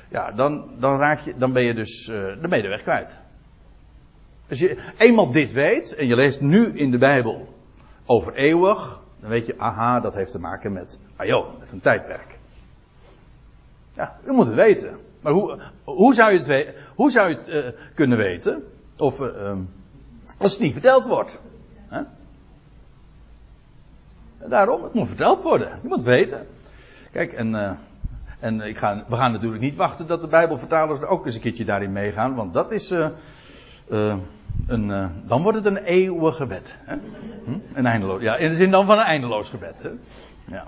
[0.09, 3.17] Ja, dan, dan, raak je, dan ben je dus je de weg kwijt.
[4.49, 7.55] Als je eenmaal dit weet en je leest nu in de Bijbel
[8.07, 12.39] over eeuwig, dan weet je, aha, dat heeft te maken met ajo, met een tijdperk.
[13.93, 14.99] Ja, u moet het weten.
[15.21, 18.63] Maar hoe, hoe zou je het, hoe zou je het uh, kunnen weten?
[18.97, 19.53] Of uh,
[20.39, 21.39] als het niet verteld wordt.
[21.91, 22.01] Huh?
[24.49, 25.79] Daarom, het moet verteld worden.
[25.83, 26.47] Je moet weten.
[27.13, 27.71] Kijk, en, uh,
[28.39, 31.41] en ik ga, we gaan natuurlijk niet wachten dat de Bijbelvertalers er ook eens een
[31.41, 33.07] keertje daarin meegaan, want dat is uh,
[33.91, 34.17] uh,
[34.67, 36.77] een, dan wordt het een eeuwig gebed.
[36.85, 36.97] Hè?
[37.45, 37.59] Hm?
[37.73, 39.83] Een eindeloos, ja, in de zin dan van een eindeloos gebed.
[39.83, 39.91] Hè?
[40.55, 40.67] Ja.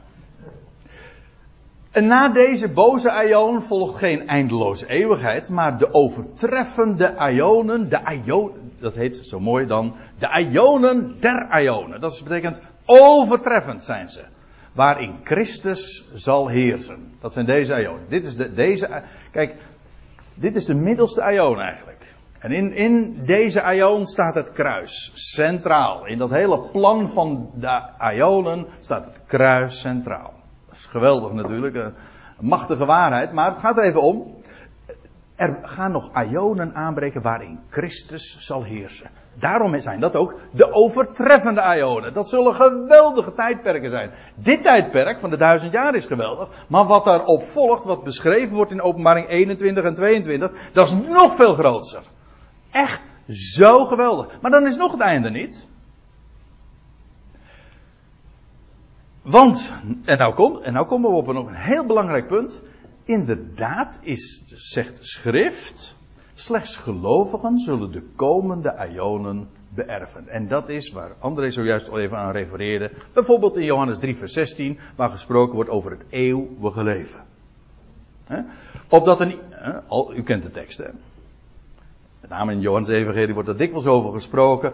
[1.93, 8.73] En na deze boze Ion volgt geen eindeloze eeuwigheid, maar de overtreffende Ionen, de Ionen,
[8.81, 12.01] dat heet zo mooi dan, de Ionen der Ionen.
[12.01, 14.23] Dat betekent Overtreffend zijn ze.
[14.73, 17.15] Waarin Christus zal heersen.
[17.21, 18.09] Dat zijn deze ionen.
[18.09, 19.03] Dit is de, deze.
[19.31, 19.57] Kijk,
[20.35, 22.15] Dit is de middelste aion eigenlijk.
[22.39, 26.07] En in, in deze aion staat het kruis centraal.
[26.07, 30.33] In dat hele plan van de aionen staat het kruis centraal.
[30.69, 31.95] Dat is geweldig natuurlijk, een
[32.41, 33.33] machtige waarheid.
[33.33, 34.37] Maar het gaat er even om.
[35.37, 39.11] Er gaan nog aionen aanbreken waarin Christus zal heersen.
[39.35, 42.13] Daarom zijn dat ook de overtreffende aionen.
[42.13, 44.11] Dat zullen geweldige tijdperken zijn.
[44.35, 46.49] Dit tijdperk van de duizend jaar is geweldig.
[46.69, 51.35] Maar wat daarop volgt, wat beschreven wordt in openbaring 21 en 22, dat is nog
[51.35, 52.03] veel groter.
[52.71, 54.41] Echt zo geweldig.
[54.41, 55.71] Maar dan is nog het einde niet.
[59.23, 62.63] Want, en nou, komt, en nou komen we op een, op een heel belangrijk punt.
[63.05, 65.97] Inderdaad is, zegt schrift,
[66.35, 70.29] slechts gelovigen zullen de komende aionen beërven.
[70.29, 72.91] En dat is waar André zojuist al even aan refereerde.
[73.13, 77.21] Bijvoorbeeld in Johannes 3 vers 16, waar gesproken wordt over het eeuwige leven.
[78.25, 78.41] He?
[78.89, 79.43] Opdat niet,
[79.87, 80.89] al, u kent de tekst hè.
[82.21, 84.73] Met name in Johannes Evangelie wordt er dikwijls over gesproken.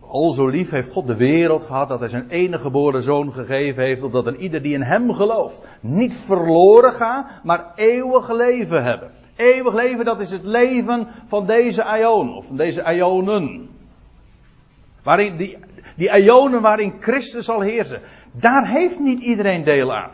[0.00, 3.84] Al zo lief heeft God de wereld gehad dat hij zijn enige geboren zoon gegeven
[3.84, 9.10] heeft, opdat een ieder die in hem gelooft niet verloren gaat, maar eeuwig leven hebben.
[9.38, 13.68] Eeuwig leven, dat is het leven van deze aion, of van deze aionen.
[15.02, 15.56] Waarin die,
[15.96, 18.00] die aionen waarin Christus zal heersen.
[18.32, 20.10] Daar heeft niet iedereen deel aan.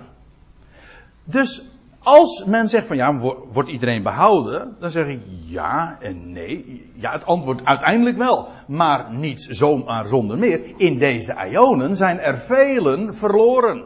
[1.25, 1.71] Dus
[2.03, 3.19] als men zegt van ja,
[3.53, 4.77] wordt iedereen behouden?
[4.79, 6.91] Dan zeg ik ja en nee.
[6.95, 8.49] Ja, het antwoord uiteindelijk wel.
[8.67, 10.61] Maar niet zomaar zonder meer.
[10.77, 13.85] In deze aionen zijn er velen verloren.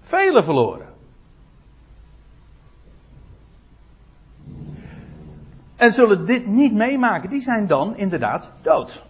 [0.00, 0.87] Velen verloren.
[5.78, 9.02] En zullen dit niet meemaken, die zijn dan inderdaad dood.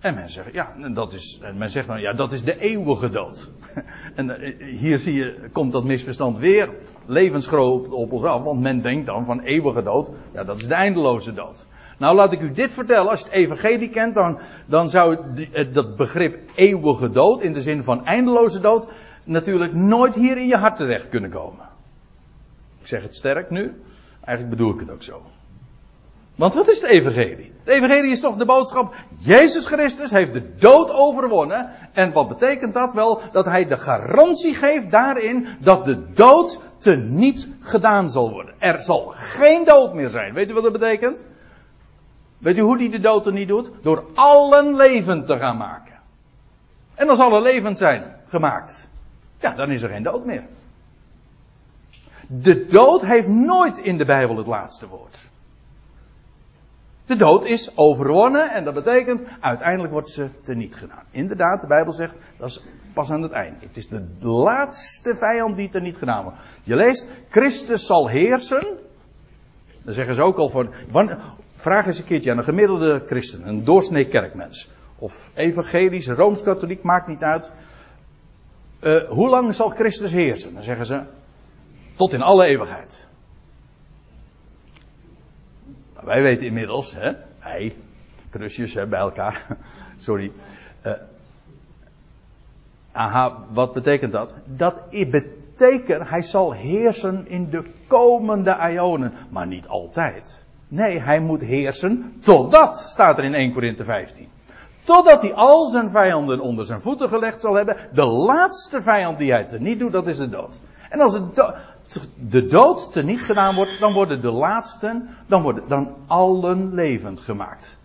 [0.00, 3.10] En men zegt, ja, dat is, en men zegt dan, ja, dat is de eeuwige
[3.10, 3.50] dood.
[4.14, 6.70] En eh, hier zie je, komt dat misverstand weer
[7.06, 10.74] levensgroot op ons af, want men denkt dan van eeuwige dood, ja, dat is de
[10.74, 11.66] eindeloze dood.
[11.98, 15.16] Nou, laat ik u dit vertellen, als je het evangelie kent, dan, dan zou
[15.50, 18.88] het, dat begrip eeuwige dood, in de zin van eindeloze dood,
[19.24, 21.68] natuurlijk nooit hier in je hart terecht kunnen komen.
[22.80, 23.74] Ik zeg het sterk nu,
[24.24, 25.22] eigenlijk bedoel ik het ook zo.
[26.40, 27.52] Want wat is de evangelie?
[27.64, 31.70] De evangelie is toch de boodschap, Jezus Christus heeft de dood overwonnen.
[31.92, 33.20] En wat betekent dat wel?
[33.32, 38.54] Dat hij de garantie geeft daarin dat de dood te niet gedaan zal worden.
[38.58, 40.34] Er zal geen dood meer zijn.
[40.34, 41.24] Weet u wat dat betekent?
[42.38, 43.70] Weet u hoe hij de dood er niet doet?
[43.82, 45.94] Door allen levend te gaan maken.
[46.94, 48.88] En als alle levend zijn gemaakt,
[49.40, 50.44] ja, dan is er geen dood meer.
[52.32, 55.18] De dood heeft nooit in de Bijbel het laatste woord.
[57.06, 61.04] De dood is overwonnen en dat betekent uiteindelijk wordt ze teniet gedaan.
[61.10, 63.60] Inderdaad, de Bijbel zegt dat is pas aan het eind.
[63.60, 66.38] Het is de laatste vijand die teniet gedaan wordt.
[66.62, 68.78] Je leest, Christus zal heersen.
[69.82, 70.70] Dan zeggen ze ook al van,
[71.56, 74.70] vraag eens een keertje aan een gemiddelde christen, een doorsnee kerkmens.
[74.98, 77.50] Of evangelisch, rooms-katholiek, maakt niet uit.
[78.82, 80.54] Uh, hoe lang zal Christus heersen?
[80.54, 81.02] Dan zeggen ze,
[82.00, 83.06] tot in alle eeuwigheid.
[86.02, 87.74] Wij weten inmiddels, hè, wij,
[88.30, 89.46] krusjes hè, bij elkaar,
[89.96, 90.32] sorry.
[90.86, 90.92] Uh,
[92.92, 94.34] aha, wat betekent dat?
[94.44, 100.42] Dat betekent, hij zal heersen in de komende ionen, maar niet altijd.
[100.68, 104.28] Nee, hij moet heersen totdat, staat er in 1 Korinthe 15.
[104.82, 107.76] Totdat hij al zijn vijanden onder zijn voeten gelegd zal hebben.
[107.92, 110.60] De laatste vijand die hij te niet doet, dat is de dood.
[110.90, 111.54] En als het
[112.28, 117.78] de dood teniet gedaan wordt, dan worden de laatsten, dan worden dan allen levend gemaakt.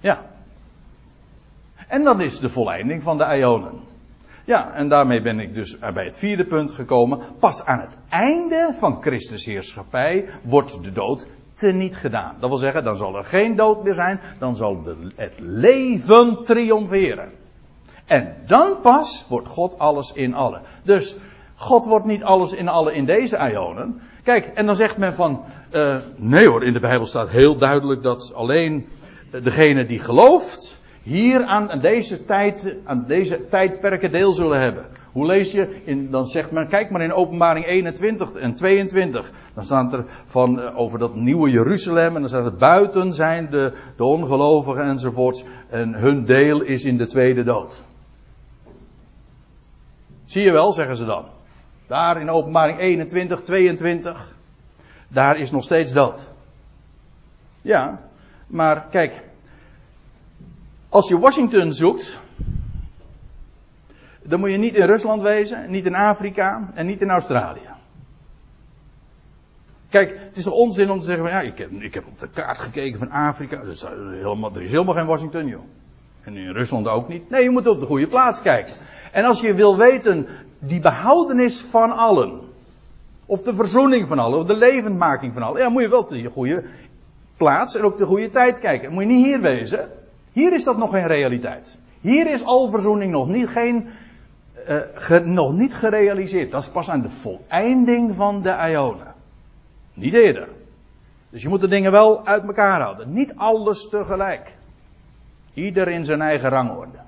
[0.00, 0.20] Ja.
[1.88, 3.80] En dan is de volleinding van de Ionen.
[4.44, 7.20] Ja, en daarmee ben ik dus bij het vierde punt gekomen.
[7.38, 12.36] Pas aan het einde van Christus heerschappij wordt de dood teniet gedaan.
[12.40, 14.82] Dat wil zeggen, dan zal er geen dood meer zijn, dan zal
[15.16, 17.32] het leven triomferen.
[18.06, 20.62] En dan pas wordt God alles in allen.
[20.82, 21.16] Dus
[21.62, 24.00] God wordt niet alles in alle in deze ionen.
[24.22, 28.02] Kijk, en dan zegt men van, uh, nee hoor, in de Bijbel staat heel duidelijk
[28.02, 28.88] dat alleen
[29.42, 34.86] degene die gelooft, hier aan, deze tijd, aan deze tijdperken deel zullen hebben.
[35.12, 35.80] Hoe lees je?
[35.84, 39.32] In, dan zegt men, kijk maar in openbaring 21 en 22.
[39.54, 42.14] Dan staat er van, uh, over dat nieuwe Jeruzalem.
[42.14, 45.44] En dan staat er, buiten zijn de, de ongelovigen enzovoorts.
[45.68, 47.84] En hun deel is in de tweede dood.
[50.24, 51.24] Zie je wel, zeggen ze dan.
[51.86, 54.36] Daar in openbaring 21, 22.
[55.08, 56.30] Daar is nog steeds dood.
[57.62, 58.00] Ja,
[58.46, 59.20] maar kijk.
[60.88, 62.20] Als je Washington zoekt.
[64.22, 67.68] Dan moet je niet in Rusland wezen, niet in Afrika en niet in Australië.
[69.88, 72.28] Kijk, het is toch onzin om te zeggen, ja, ik heb, ik heb op de
[72.28, 73.60] kaart gekeken van Afrika.
[73.60, 75.62] Er is helemaal, er is helemaal geen Washington, joh.
[76.22, 77.30] En in Rusland ook niet.
[77.30, 78.74] Nee, je moet op de goede plaats kijken.
[79.12, 80.28] En als je wil weten,
[80.64, 82.40] die behoudenis van allen.
[83.26, 85.60] Of de verzoening van allen, of de levendmaking van allen.
[85.60, 86.64] Ja, moet je wel op de goede
[87.36, 88.92] plaats en ook de goede tijd kijken.
[88.92, 89.88] Moet je niet hier wezen.
[90.32, 91.78] Hier is dat nog geen realiteit.
[92.00, 93.88] Hier is al verzoening nog niet, geen,
[94.68, 96.50] uh, nog niet gerealiseerd.
[96.50, 99.14] Dat is pas aan de voleinding van de Ionen.
[99.94, 100.48] Niet eerder.
[101.30, 103.12] Dus je moet de dingen wel uit elkaar houden.
[103.12, 104.52] Niet alles tegelijk.
[105.54, 106.98] Ieder in zijn eigen rangorde.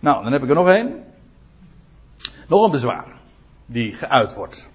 [0.00, 1.04] Nou, dan heb ik er nog één.
[2.48, 3.06] Nog een bezwaar.
[3.66, 4.70] Die geuit wordt.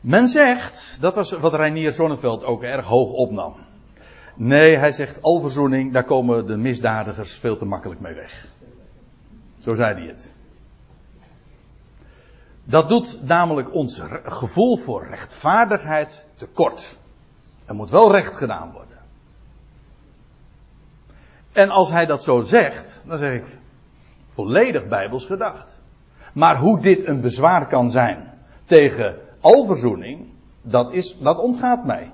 [0.00, 3.54] Men zegt, dat was wat Reinier Zonneveld ook erg hoog opnam.
[4.34, 8.46] Nee, hij zegt alverzoening, daar komen de misdadigers veel te makkelijk mee weg.
[9.58, 10.32] Zo zei hij het.
[12.64, 16.98] Dat doet namelijk ons gevoel voor rechtvaardigheid tekort.
[17.64, 18.98] Er moet wel recht gedaan worden.
[21.52, 23.58] En als hij dat zo zegt, dan zeg ik
[24.28, 25.81] volledig bijbels gedacht.
[26.32, 28.30] Maar hoe dit een bezwaar kan zijn
[28.64, 30.26] tegen alverzoening,
[30.62, 32.12] dat, is, dat ontgaat mij.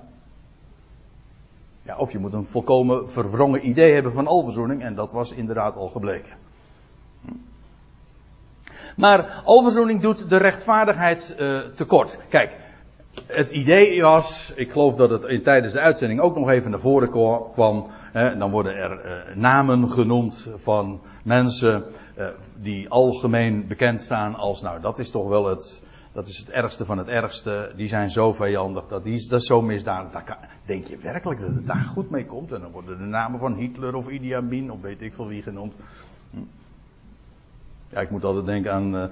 [1.83, 5.77] Ja, of je moet een volkomen verwrongen idee hebben van alverzoening, en dat was inderdaad
[5.77, 6.37] al gebleken.
[8.97, 12.19] Maar alverzoening doet de rechtvaardigheid uh, tekort.
[12.29, 12.57] Kijk,
[13.27, 16.81] het idee was, ik geloof dat het in, tijdens de uitzending ook nog even naar
[16.81, 17.11] voren
[17.53, 17.87] kwam.
[18.13, 21.85] Hè, dan worden er uh, namen genoemd van mensen
[22.19, 22.27] uh,
[22.61, 25.83] die algemeen bekend staan als, nou dat is toch wel het,
[26.13, 27.73] dat is het ergste van het ergste.
[27.77, 30.23] Die zijn zo vijandig, dat, die, dat is zo misdadig.
[30.65, 32.53] Denk je werkelijk dat het daar goed mee komt?
[32.53, 35.43] En dan worden de namen van Hitler of Idi Amin of weet ik veel wie
[35.43, 35.75] genoemd.
[36.31, 36.39] Hm.
[37.89, 39.05] Ja, ik moet altijd denken aan, uh,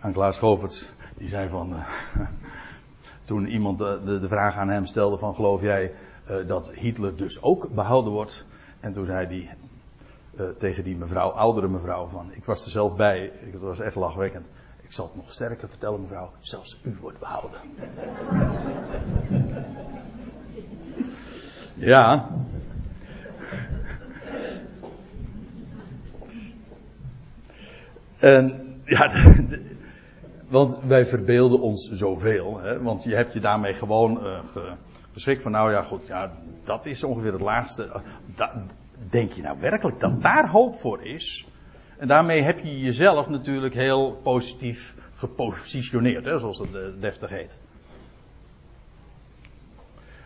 [0.00, 0.88] aan Klaas Schoverts.
[1.16, 1.74] Die zei van,
[3.24, 5.92] toen iemand de, de, vraag aan hem stelde van geloof jij
[6.30, 8.44] uh, dat Hitler dus ook behouden wordt?
[8.80, 9.56] En toen zei hij
[10.40, 13.94] uh, tegen die mevrouw, oudere mevrouw van, ik was er zelf bij, het was echt
[13.94, 14.46] lachwekkend.
[14.82, 17.60] Ik zal het nog sterker vertellen mevrouw, zelfs u wordt behouden.
[21.92, 22.28] ja.
[28.18, 29.10] En ja,
[30.52, 32.58] want wij verbeelden ons zoveel.
[32.58, 32.82] Hè?
[32.82, 34.40] Want je hebt je daarmee gewoon uh,
[35.12, 36.32] geschikt van, nou ja, goed, ja,
[36.64, 38.02] dat is ongeveer het laagste.
[38.34, 38.64] Da
[39.10, 41.46] denk je nou werkelijk dat daar hoop voor is?
[41.98, 47.58] En daarmee heb je jezelf natuurlijk heel positief gepositioneerd, hè, zoals dat deftig heet.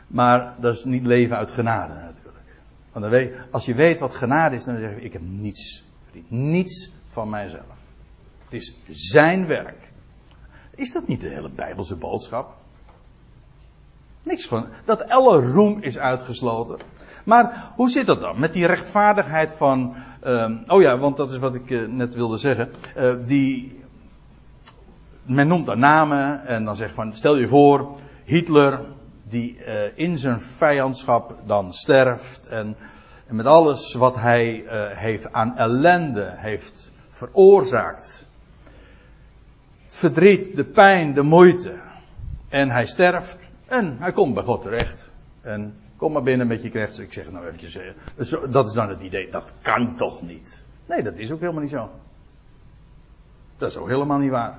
[0.07, 2.45] Maar dat is niet leven uit genade natuurlijk.
[2.93, 5.85] Want dan weet, als je weet wat genade is, dan zeg je, ik heb niets
[6.05, 6.31] verdiend.
[6.31, 7.77] Niets van mijzelf.
[8.45, 9.86] Het is zijn werk.
[10.77, 12.55] Is dat niet de hele Bijbelse boodschap?
[14.23, 14.67] Niks van.
[14.85, 16.79] Dat alle roem is uitgesloten.
[17.25, 19.97] Maar hoe zit dat dan met die rechtvaardigheid van.
[20.25, 22.71] Uh, oh ja, want dat is wat ik uh, net wilde zeggen.
[22.97, 23.85] Uh, die.
[25.23, 27.13] Men noemt dan namen en dan zegt van.
[27.13, 28.81] Stel je voor, Hitler,
[29.23, 32.47] die uh, in zijn vijandschap dan sterft.
[32.47, 32.77] En,
[33.27, 34.65] en met alles wat hij
[34.95, 38.26] heeft aan ellende heeft veroorzaakt
[39.97, 41.75] verdriet, de pijn, de moeite.
[42.49, 45.11] En hij sterft en hij komt bij God terecht.
[45.41, 46.99] En kom maar binnen met je knechts.
[46.99, 50.65] Ik zeg nou eventjes, eh, dat is dan het idee, dat kan toch niet?
[50.87, 51.91] Nee, dat is ook helemaal niet zo.
[53.57, 54.59] Dat is ook helemaal niet waar.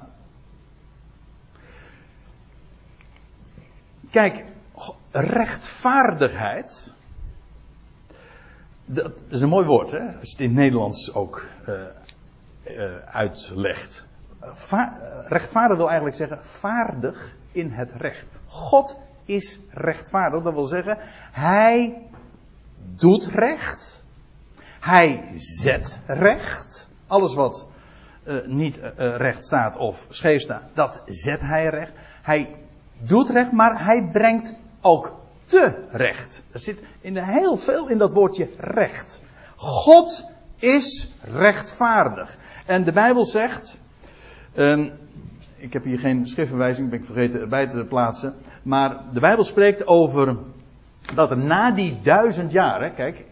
[4.11, 4.45] Kijk,
[5.11, 6.93] rechtvaardigheid.
[8.85, 9.99] Dat is een mooi woord, hè?
[9.99, 11.75] Als je het in het Nederlands ook uh,
[12.63, 14.07] uh, uitlegt
[15.27, 18.25] rechtvaardig wil eigenlijk zeggen vaardig in het recht.
[18.45, 20.43] God is rechtvaardig.
[20.43, 20.97] Dat wil zeggen,
[21.31, 22.01] hij
[22.95, 24.03] doet recht.
[24.79, 26.89] Hij zet recht.
[27.07, 27.67] Alles wat
[28.23, 31.91] uh, niet uh, recht staat of scheef staat, dat zet hij recht.
[32.21, 32.55] Hij
[32.97, 36.43] doet recht, maar hij brengt ook te recht.
[36.51, 39.21] Er zit in heel veel in dat woordje recht.
[39.55, 40.25] God
[40.55, 42.38] is rechtvaardig.
[42.65, 43.79] En de Bijbel zegt,
[44.58, 44.91] Um,
[45.55, 48.34] ik heb hier geen schriftverwijzing, ben ik vergeten erbij te plaatsen.
[48.64, 50.38] Maar de Bijbel spreekt over
[51.16, 53.26] dat er na die duizend jaar, kijk,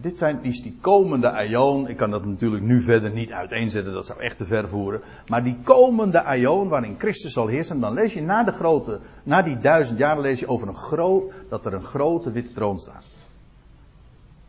[0.00, 1.88] dit zijn die, die komende aion.
[1.88, 5.00] Ik kan dat natuurlijk nu verder niet uiteenzetten, dat zou echt te ver voeren.
[5.26, 9.42] Maar die komende aion waarin Christus zal heersen, dan lees je na de grote, na
[9.42, 13.04] die duizend jaar lees je over een groot, dat er een grote witte troon staat.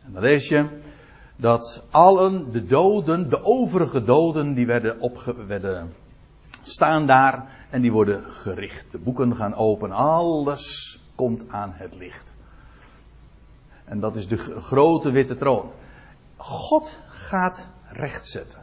[0.05, 0.65] En dan lees je
[1.35, 5.35] dat allen de doden, de overige doden, die werden, opge,
[6.61, 8.91] staan daar En die worden gericht.
[8.91, 9.91] De boeken gaan open.
[9.91, 12.33] Alles komt aan het licht.
[13.85, 15.71] En dat is de grote witte troon.
[16.37, 18.59] God gaat rechtzetten.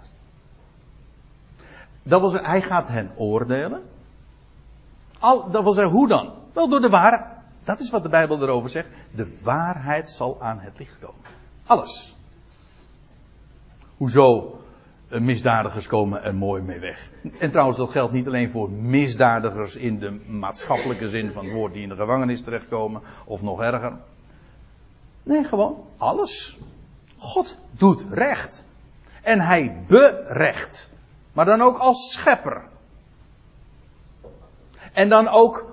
[2.02, 3.82] Dat was, hij gaat hen oordelen.
[5.18, 6.32] Al, dat wil zeggen, hoe dan?
[6.52, 7.26] Wel door de waarheid.
[7.64, 8.88] Dat is wat de Bijbel erover zegt.
[9.14, 11.20] De waarheid zal aan het licht komen.
[11.66, 12.16] Alles.
[14.02, 14.58] Hoezo
[15.08, 17.10] misdadigers komen er mooi mee weg.
[17.38, 21.72] En trouwens, dat geldt niet alleen voor misdadigers in de maatschappelijke zin van het woord
[21.72, 23.92] die in de gevangenis terechtkomen, of nog erger.
[25.22, 26.58] Nee, gewoon alles.
[27.16, 28.64] God doet recht.
[29.22, 30.90] En hij berecht.
[31.32, 32.62] Maar dan ook als schepper.
[34.92, 35.66] En dan ook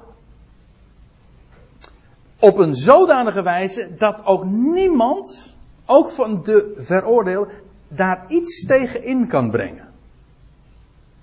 [2.39, 5.55] op een zodanige wijze dat ook niemand,
[5.85, 9.87] ook van de veroordeelde, daar iets tegen in kan brengen.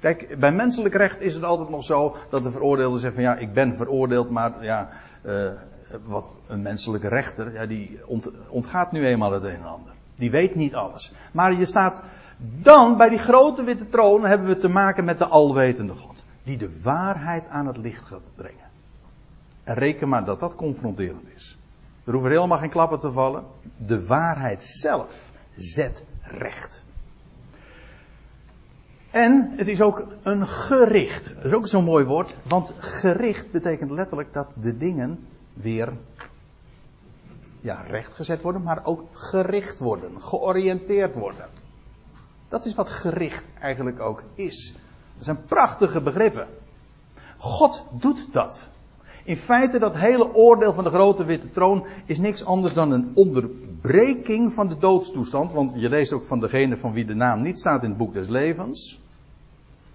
[0.01, 3.37] Kijk, bij menselijk recht is het altijd nog zo dat de veroordeelde zegt van ja,
[3.37, 4.89] ik ben veroordeeld, maar ja,
[5.27, 5.51] uh,
[6.05, 8.01] wat een menselijke rechter, ja, die
[8.49, 9.93] ontgaat nu eenmaal het een en ander.
[10.15, 11.13] Die weet niet alles.
[11.33, 12.03] Maar je staat
[12.39, 16.25] dan bij die grote witte troon hebben we te maken met de alwetende God.
[16.43, 18.65] Die de waarheid aan het licht gaat brengen.
[19.65, 21.59] En reken maar dat dat confronterend is.
[22.05, 23.45] Er hoeven helemaal geen klappen te vallen.
[23.77, 26.85] De waarheid zelf zet recht.
[29.11, 31.35] En het is ook een gericht.
[31.35, 32.39] Dat is ook zo'n mooi woord.
[32.43, 35.93] Want gericht betekent letterlijk dat de dingen weer
[37.61, 41.49] ja, rechtgezet worden, maar ook gericht worden, georiënteerd worden.
[42.49, 44.75] Dat is wat gericht eigenlijk ook is.
[45.15, 46.49] Dat zijn prachtige begrippen.
[47.39, 48.69] God doet dat.
[49.27, 53.11] In feite, dat hele oordeel van de grote witte troon is niks anders dan een
[53.15, 55.53] onderbreking van de doodstoestand.
[55.53, 58.15] Want je leest ook van degene van wie de naam niet staat in het boek
[58.15, 59.01] des levens.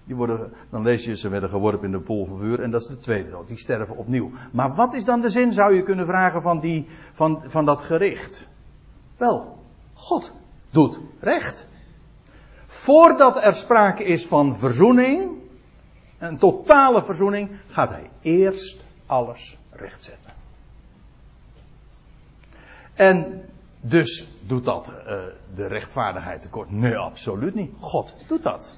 [0.04, 2.60] Die worden, dan lees je, ze werden geworpen in de pool van vuur.
[2.60, 3.48] En dat is de tweede dood.
[3.48, 4.32] Die sterven opnieuw.
[4.52, 7.82] Maar wat is dan de zin, zou je kunnen vragen, van, die, van, van dat
[7.82, 8.50] gericht?
[9.18, 9.58] Wel,
[9.94, 10.34] God
[10.70, 11.68] doet recht.
[12.68, 15.32] Voordat er sprake is van verzoening,
[16.18, 20.32] een totale verzoening, gaat hij eerst alles rechtzetten.
[22.94, 23.46] En
[23.82, 25.04] dus doet dat uh,
[25.56, 26.72] de rechtvaardigheid tekort?
[26.72, 27.72] Nee, absoluut niet.
[27.80, 28.78] God doet dat.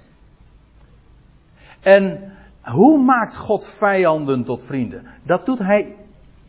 [1.80, 5.06] En hoe maakt God vijanden tot vrienden?
[5.24, 5.96] Dat doet hij,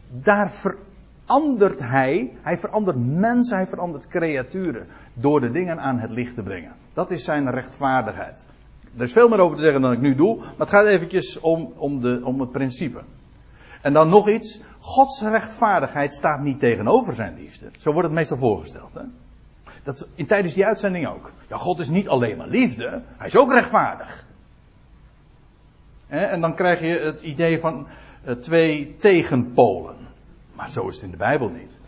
[0.09, 6.35] daar verandert hij, hij verandert mensen, hij verandert creaturen door de dingen aan het licht
[6.35, 6.73] te brengen.
[6.93, 8.47] Dat is zijn rechtvaardigheid.
[8.97, 11.41] Er is veel meer over te zeggen dan ik nu doe, maar het gaat eventjes
[11.41, 13.01] om, om, de, om het principe.
[13.85, 14.61] En dan nog iets.
[14.79, 17.71] Gods rechtvaardigheid staat niet tegenover zijn liefde.
[17.79, 18.95] Zo wordt het meestal voorgesteld.
[18.95, 19.03] Hè?
[19.83, 21.33] Dat, in tijdens die uitzending ook.
[21.49, 23.03] Ja, God is niet alleen maar liefde.
[23.17, 24.27] Hij is ook rechtvaardig.
[26.07, 27.87] En dan krijg je het idee van
[28.25, 29.97] eh, twee tegenpolen.
[30.55, 31.81] Maar zo is het in de Bijbel niet.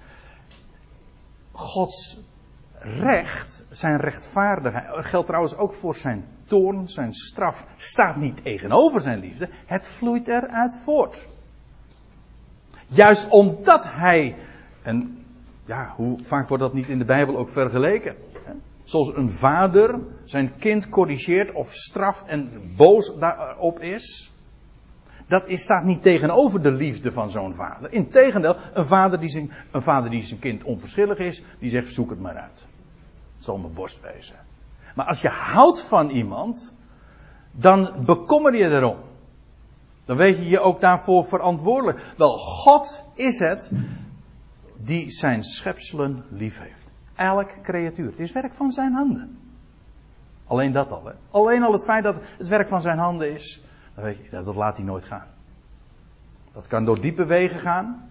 [1.53, 2.19] Gods
[2.81, 9.19] recht, zijn rechtvaardigheid, geldt trouwens ook voor zijn toorn, zijn straf, staat niet tegenover zijn
[9.19, 9.49] liefde.
[9.67, 11.27] Het vloeit eruit voort.
[12.87, 14.37] Juist omdat hij,
[14.83, 15.25] en
[15.65, 18.17] ja, hoe vaak wordt dat niet in de Bijbel ook vergeleken?
[18.85, 24.33] Zoals een vader zijn kind corrigeert of straft en boos daarop is.
[25.27, 27.93] Dat is, staat niet tegenover de liefde van zo'n vader.
[27.93, 32.11] Integendeel, een vader, die zijn, een vader die zijn kind onverschillig is, die zegt zoek
[32.11, 32.67] het maar uit.
[33.35, 34.37] Het zal mijn worst wezen.
[34.95, 36.75] Maar als je houdt van iemand,
[37.51, 38.97] dan bekommer je erom.
[40.07, 42.13] Dan weet je je ook daarvoor verantwoordelijk.
[42.17, 43.73] Wel, God is het
[44.77, 46.91] die zijn schepselen lief heeft.
[47.15, 48.07] Elk creatuur.
[48.07, 49.39] Het is werk van zijn handen.
[50.47, 51.05] Alleen dat al.
[51.05, 51.13] Hè?
[51.31, 53.65] Alleen al het feit dat het werk van zijn handen is.
[53.95, 55.27] Dan weet je, dat laat hij nooit gaan.
[56.53, 58.11] Dat kan door diepe wegen gaan.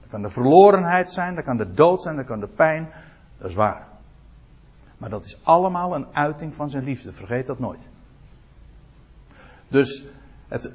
[0.00, 1.34] Dat kan de verlorenheid zijn.
[1.34, 2.16] Dat kan de dood zijn.
[2.16, 2.92] Dat kan de pijn.
[3.38, 3.86] Dat is waar.
[4.98, 7.12] Maar dat is allemaal een uiting van zijn liefde.
[7.12, 7.88] Vergeet dat nooit.
[9.68, 10.04] Dus
[10.48, 10.72] het,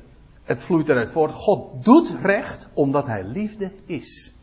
[0.47, 1.31] het vloeit eruit voort.
[1.31, 4.35] God doet recht omdat hij liefde is.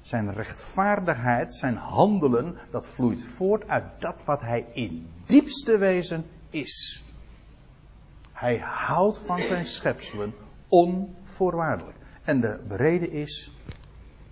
[0.00, 7.04] Zijn rechtvaardigheid, zijn handelen, dat vloeit voort uit dat wat hij in diepste wezen is.
[8.32, 10.34] Hij houdt van zijn schepselen
[10.68, 11.96] onvoorwaardelijk.
[12.22, 13.52] En de reden is,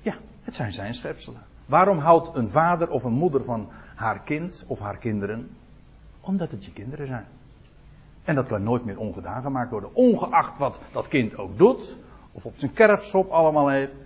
[0.00, 1.42] ja, het zijn zijn schepselen.
[1.66, 5.56] Waarom houdt een vader of een moeder van haar kind of haar kinderen?
[6.20, 7.26] Omdat het je kinderen zijn.
[8.24, 9.94] En dat kan nooit meer ongedaan gemaakt worden.
[9.94, 11.98] Ongeacht wat dat kind ook doet.
[12.32, 13.96] Of op zijn kerfschop allemaal heeft.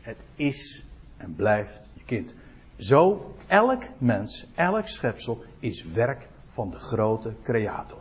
[0.00, 0.86] Het is
[1.16, 2.34] en blijft je kind.
[2.76, 7.98] Zo, elk mens, elk schepsel is werk van de grote creator.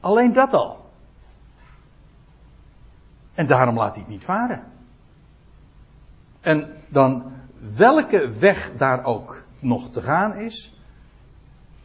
[0.00, 0.90] Alleen dat al.
[3.34, 4.64] En daarom laat hij het niet varen.
[6.40, 7.32] En dan
[7.76, 10.80] welke weg daar ook nog te gaan is,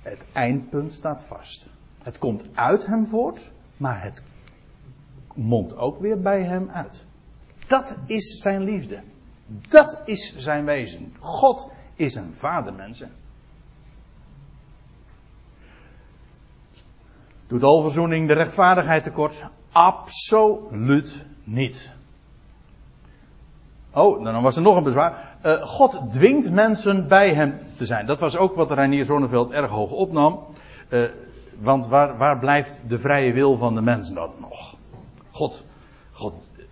[0.02, 1.70] het eindpunt staat vast.
[2.04, 4.24] Het komt uit hem voort, maar het
[5.34, 7.06] mondt ook weer bij hem uit.
[7.68, 9.02] Dat is zijn liefde.
[9.48, 11.16] Dat is zijn wezen.
[11.20, 13.12] God is een vader, mensen.
[17.48, 19.44] Doet alverzoening de rechtvaardigheid tekort?
[19.72, 21.92] Absoluut niet.
[23.94, 25.38] Oh, dan was er nog een bezwaar.
[25.46, 28.06] Uh, God dwingt mensen bij hem te zijn.
[28.06, 30.40] Dat was ook wat Reinier Zonneveld erg hoog opnam.
[30.90, 31.04] Uh,
[31.60, 34.76] want waar, waar blijft de vrije wil van de mens dan nog?
[35.30, 35.66] God,
[36.12, 36.66] God uh,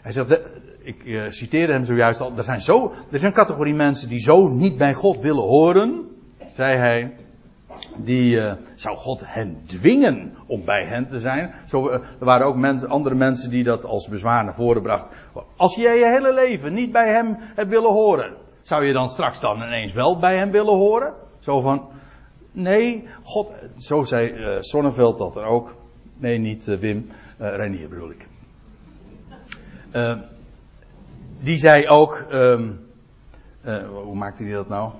[0.00, 0.40] hij zegt,
[0.82, 4.48] ik uh, citeerde hem zojuist al, er zijn zo, er een categorie mensen die zo
[4.48, 6.08] niet bij God willen horen,
[6.52, 7.14] zei hij,
[7.96, 11.54] die uh, zou God hen dwingen om bij hen te zijn.
[11.66, 15.16] Zo, er waren ook mensen, andere mensen die dat als bezwaar naar voren brachten.
[15.56, 19.40] Als jij je hele leven niet bij hem hebt willen horen, zou je dan straks
[19.40, 21.12] dan ineens wel bij hem willen horen?
[21.38, 21.88] Zo van,
[22.54, 25.74] nee, God, zo zei uh, Sonneveld dat er ook.
[26.16, 28.26] Nee, niet Wim, Renier bedoel ik.
[31.40, 32.86] die zei ook, um,
[34.04, 34.92] hoe maakte hij dat nou?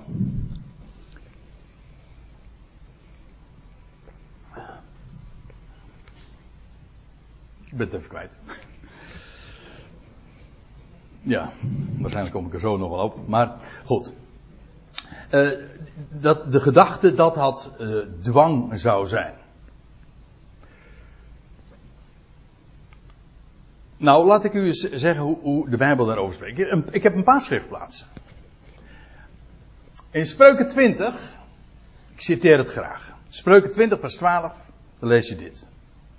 [7.75, 8.37] Ik ben het even kwijt.
[11.21, 11.51] Ja,
[11.97, 13.27] waarschijnlijk kom ik er zo nog wel op.
[13.27, 14.13] Maar goed.
[15.31, 15.49] Uh,
[16.09, 19.33] dat de gedachte dat dat uh, dwang zou zijn.
[23.97, 26.93] Nou, laat ik u eens zeggen hoe, hoe de Bijbel daarover spreekt.
[26.95, 28.07] Ik heb een paar schriftplaatsen.
[30.11, 31.13] In Spreuken 20,
[32.13, 33.15] ik citeer het graag.
[33.27, 35.67] Spreuken 20, vers 12, dan lees je dit.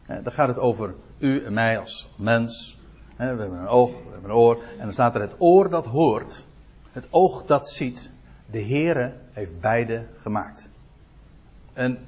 [0.07, 2.79] Dan gaat het over u en mij als mens.
[3.17, 4.63] We hebben een oog, we hebben een oor.
[4.79, 6.45] En dan staat er het oor dat hoort.
[6.93, 8.11] Het oog dat ziet.
[8.51, 10.71] De Heere heeft beide gemaakt.
[11.73, 11.99] En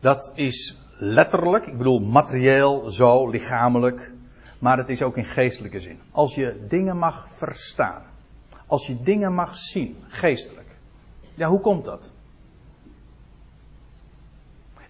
[0.00, 4.12] dat is letterlijk, ik bedoel materieel, zo, lichamelijk.
[4.58, 5.98] Maar het is ook in geestelijke zin.
[6.12, 8.02] Als je dingen mag verstaan.
[8.66, 10.76] Als je dingen mag zien, geestelijk.
[11.34, 12.10] Ja, hoe komt dat?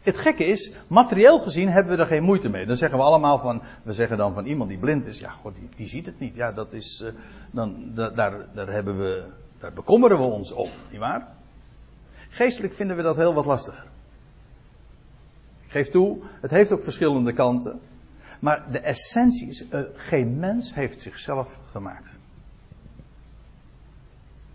[0.03, 2.67] Het gekke is, materieel gezien hebben we er geen moeite mee.
[2.67, 5.55] Dan zeggen we allemaal van, we zeggen dan van iemand die blind is, ja, god,
[5.55, 6.37] die, die ziet het niet.
[6.37, 7.13] Ja, dat is, uh,
[7.51, 11.29] dan, da, daar, daar hebben we, daar bekommeren we ons op, nietwaar?
[12.29, 13.85] Geestelijk vinden we dat heel wat lastiger.
[15.65, 17.81] Ik geef toe, het heeft ook verschillende kanten.
[18.41, 22.11] Maar de essentie is, uh, geen mens heeft zichzelf gemaakt.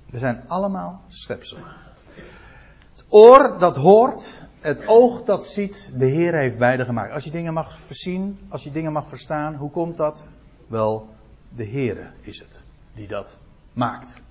[0.10, 1.64] We zijn allemaal schepselen.
[2.92, 7.14] Het oor dat hoort het oog dat ziet, de Heer heeft beide gemaakt.
[7.14, 10.24] Als je dingen mag voorzien, als je dingen mag verstaan, hoe komt dat?
[10.68, 11.10] Wel,
[11.50, 13.38] de Heer is het die dat
[13.74, 14.22] maakt.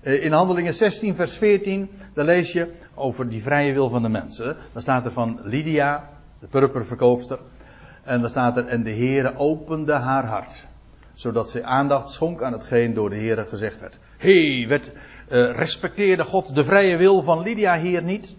[0.00, 4.08] Eh, in Handelingen 16, vers 14, daar lees je over die vrije wil van de
[4.08, 4.56] mensen.
[4.72, 7.38] Dan staat er van Lydia, de purperverkoopster.
[8.02, 10.64] En dan staat er, en de Heer opende haar hart.
[11.14, 13.98] Zodat ze aandacht schonk aan hetgeen door de Heer gezegd werd.
[14.16, 14.80] Hé, hey,
[15.30, 18.34] uh, respecteerde God de vrije wil van Lydia hier niet?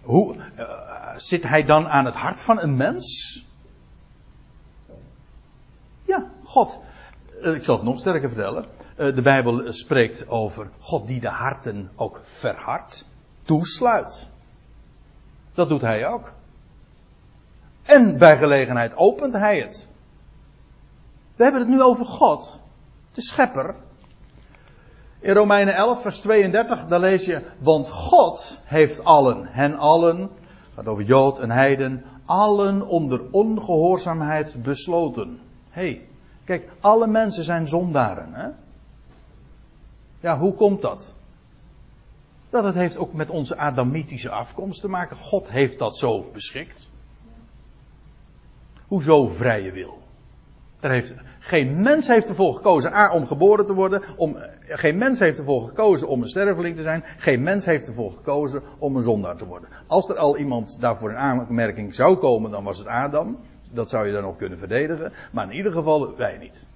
[0.00, 0.70] Hoe uh,
[1.16, 3.44] zit hij dan aan het hart van een mens?
[6.04, 6.80] Ja, God.
[7.42, 8.64] Uh, ik zal het nog sterker vertellen.
[8.96, 13.04] Uh, de Bijbel spreekt over God die de harten ook verhardt,
[13.42, 14.26] toesluit.
[15.54, 16.32] Dat doet hij ook.
[17.82, 19.88] En bij gelegenheid opent hij het.
[21.36, 22.60] We hebben het nu over God,
[23.12, 23.74] de schepper,
[25.20, 30.30] in Romeinen 11, vers 32, daar lees je, want God heeft allen, hen allen,
[30.74, 35.40] gaat over Jood en Heiden, allen onder ongehoorzaamheid besloten.
[35.70, 36.07] Hey,
[36.48, 38.32] kijk, alle mensen zijn zondaren.
[38.32, 38.48] Hè?
[40.20, 41.14] Ja, hoe komt dat?
[42.50, 45.16] Dat het heeft ook met onze Adamitische afkomst te maken.
[45.16, 46.88] God heeft dat zo beschikt.
[48.86, 49.98] Hoezo vrije wil?
[50.80, 54.02] Er heeft, geen mens heeft ervoor gekozen A, om geboren te worden.
[54.16, 57.04] Om, geen mens heeft ervoor gekozen om een sterveling te zijn.
[57.18, 59.68] Geen mens heeft ervoor gekozen om een zondaar te worden.
[59.86, 63.38] Als er al iemand daarvoor in aanmerking zou komen, dan was het Adam.
[63.72, 65.12] Dat zou je dan nog kunnen verdedigen.
[65.32, 66.66] Maar in ieder geval wij niet.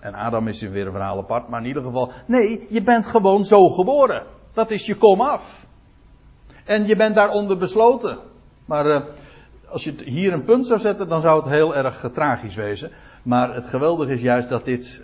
[0.00, 1.48] En Adam is weer een verhaal apart.
[1.48, 4.26] Maar in ieder geval, nee, je bent gewoon zo geboren.
[4.52, 5.66] Dat is je kom af.
[6.64, 8.18] En je bent daaronder besloten.
[8.64, 8.86] Maar...
[8.86, 9.04] Uh,
[9.74, 12.90] als je hier een punt zou zetten, dan zou het heel erg tragisch wezen.
[13.22, 15.02] Maar het geweldige is juist dat dit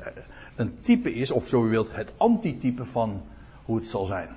[0.56, 3.22] een type is, of zo u wilt, het antitype van
[3.64, 4.28] hoe het zal zijn.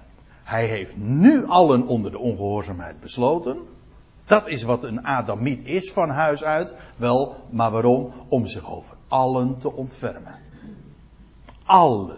[0.44, 3.58] Hij heeft nu allen onder de ongehoorzaamheid besloten.
[4.26, 6.78] Dat is wat een Adamiet is van huis uit.
[6.96, 8.12] Wel, maar waarom?
[8.28, 10.36] Om zich over allen te ontfermen.
[11.66, 12.18] Allen.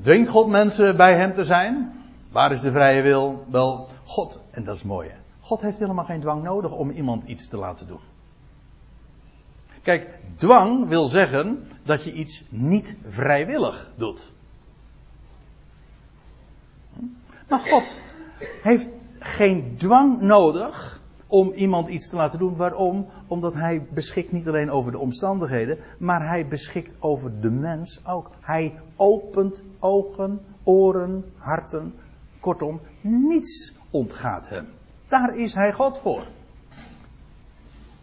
[0.00, 1.92] Dwingt God mensen bij hem te zijn?
[2.30, 3.44] Waar is de vrije wil?
[3.50, 5.10] Wel, God, en dat is mooi.
[5.40, 8.00] God heeft helemaal geen dwang nodig om iemand iets te laten doen.
[9.82, 14.32] Kijk, dwang wil zeggen dat je iets niet vrijwillig doet.
[17.52, 18.00] Maar God
[18.62, 18.88] heeft
[19.18, 22.56] geen dwang nodig om iemand iets te laten doen.
[22.56, 23.08] Waarom?
[23.26, 28.30] Omdat hij beschikt niet alleen over de omstandigheden, maar hij beschikt over de mens ook.
[28.40, 31.94] Hij opent ogen, oren, harten.
[32.40, 34.68] Kortom, niets ontgaat hem.
[35.08, 36.22] Daar is hij God voor.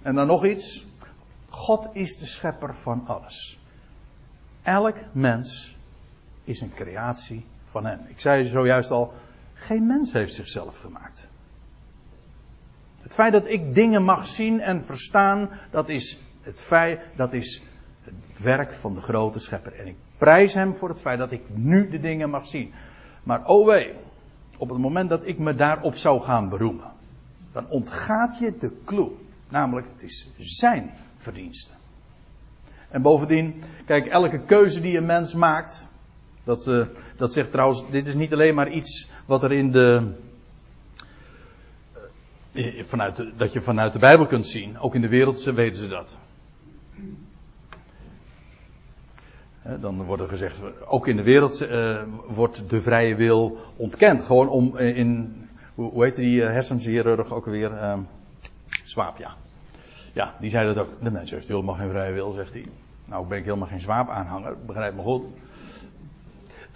[0.01, 0.85] En dan nog iets.
[1.49, 3.59] God is de schepper van alles.
[4.61, 5.77] Elk mens
[6.43, 7.99] is een creatie van hem.
[8.07, 9.13] Ik zei zojuist al,
[9.59, 11.27] geen mens heeft zichzelf gemaakt.
[13.01, 17.63] Het feit dat ik dingen mag zien en verstaan, dat is het feit, dat is
[18.03, 19.79] het werk van de grote schepper.
[19.79, 22.73] En ik prijs hem voor het feit dat ik nu de dingen mag zien.
[23.23, 23.93] Maar oh wee,
[24.57, 26.91] op het moment dat ik me daarop zou gaan beroemen,
[27.51, 29.11] dan ontgaat je de clue.
[29.49, 31.71] Namelijk, het is zijn verdienste.
[32.89, 35.89] En bovendien, kijk, elke keuze die een mens maakt,
[36.43, 36.85] dat, uh,
[37.17, 40.11] dat zegt trouwens, dit is niet alleen maar iets wat er in de,
[42.51, 44.79] uh, vanuit de, dat je vanuit de Bijbel kunt zien.
[44.79, 46.17] Ook in de wereld weten ze dat.
[49.79, 54.23] Dan wordt er gezegd, ook in de wereld uh, wordt de vrije wil ontkend.
[54.23, 55.35] Gewoon om in,
[55.75, 57.71] hoe, heet die hersenchirurg ook alweer?
[57.71, 57.97] Uh,
[58.83, 59.35] Swaap, ja.
[60.13, 60.89] Ja, die zei dat ook.
[61.01, 62.65] De mens heeft helemaal geen vrije wil, zegt hij.
[63.05, 65.25] Nou, ben ik helemaal geen zwaapaanhanger, begrijp me goed.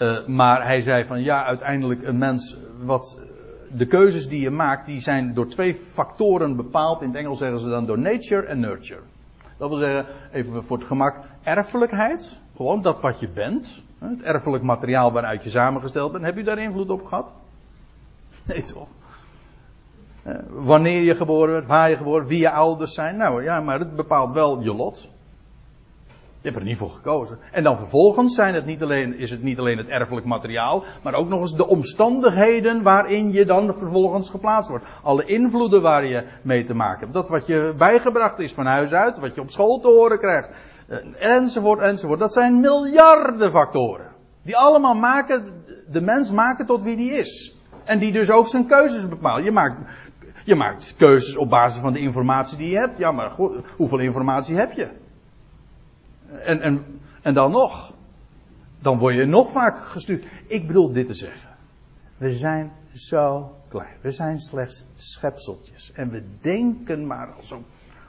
[0.04, 3.20] Uh, maar hij zei van ja, uiteindelijk een mens, wat
[3.72, 7.02] de keuzes die je maakt, die zijn door twee factoren bepaald.
[7.02, 9.02] In het Engels zeggen ze dan door nature en nurture.
[9.58, 12.38] Dat wil zeggen, even voor het gemak, erfelijkheid.
[12.56, 13.82] Gewoon dat wat je bent.
[14.00, 16.24] Het erfelijk materiaal waaruit je samengesteld bent.
[16.24, 17.34] Heb je daar invloed op gehad?
[18.48, 18.88] Nee toch?
[20.50, 23.18] Wanneer je geboren werd, waar je geboren, wie je ouders zijn.
[23.18, 25.10] Nou ja, maar het bepaalt wel je lot.
[26.44, 27.38] Je hebt er niet voor gekozen.
[27.52, 31.14] En dan vervolgens zijn het niet alleen, is het niet alleen het erfelijk materiaal, maar
[31.14, 34.86] ook nog eens de omstandigheden waarin je dan vervolgens geplaatst wordt.
[35.04, 37.14] Alle invloeden waar je mee te maken hebt.
[37.14, 40.50] Dat wat je bijgebracht is van huis uit, wat je op school te horen krijgt,
[41.20, 42.20] enzovoort, enzovoort.
[42.20, 44.12] Dat zijn miljarden factoren.
[44.42, 45.46] Die allemaal maken,
[45.92, 47.58] de mens maken tot wie die is.
[47.84, 49.44] En die dus ook zijn keuzes bepalen.
[49.44, 49.76] Je maakt,
[50.46, 52.98] je maakt keuzes op basis van de informatie die je hebt.
[52.98, 55.02] Ja, maar goed, hoeveel informatie heb je?
[56.30, 57.94] En, en, en dan nog.
[58.80, 60.26] Dan word je nog vaak gestuurd.
[60.48, 61.50] Ik bedoel dit te zeggen.
[62.18, 63.96] We zijn zo klein.
[64.02, 65.92] We zijn slechts schepseltjes.
[65.92, 67.64] En we denken maar al zo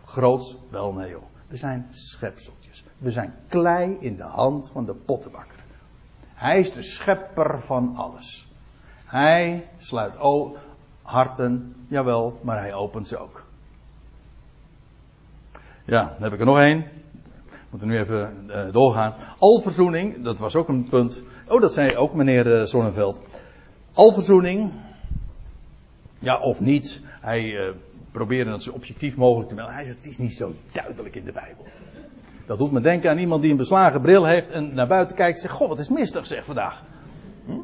[0.04, 0.56] groots.
[0.70, 1.22] Wel nee joh.
[1.46, 2.84] We zijn schepseltjes.
[2.98, 5.62] We zijn klei in de hand van de pottenbakker.
[6.34, 8.52] Hij is de schepper van alles.
[9.04, 10.18] Hij sluit
[11.02, 13.44] harten, jawel, maar hij opent ze ook.
[15.84, 16.88] Ja, dan heb ik er nog één.
[17.74, 19.14] Moeten nu even uh, doorgaan.
[19.38, 21.22] Alverzoening, dat was ook een punt.
[21.48, 23.20] Oh, dat zei ook meneer uh, Zonneveld.
[23.92, 24.72] Alverzoening,
[26.18, 27.00] ja of niet.
[27.20, 27.70] Hij uh,
[28.10, 29.74] probeerde het zo objectief mogelijk te melden.
[29.74, 31.64] Hij zegt, het is niet zo duidelijk in de Bijbel.
[32.46, 35.36] Dat doet me denken aan iemand die een beslagen bril heeft en naar buiten kijkt
[35.36, 36.82] en zegt, goh, wat is mistig zeg vandaag.
[37.46, 37.58] Hm?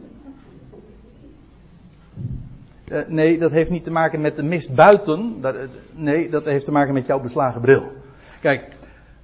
[3.08, 5.40] Nee, dat heeft niet te maken met de mist buiten.
[5.40, 5.56] Dat,
[5.92, 7.92] nee, dat heeft te maken met jouw beslagen bril.
[8.40, 8.78] Kijk,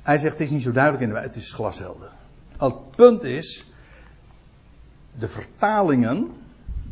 [0.07, 2.11] hij zegt het is niet zo duidelijk in de het is glashelder.
[2.57, 3.66] Het punt is,
[5.18, 6.30] de vertalingen,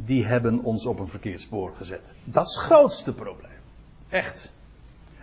[0.05, 2.11] die hebben ons op een verkeerd spoor gezet.
[2.25, 3.61] Dat is het grootste probleem.
[4.09, 4.53] Echt.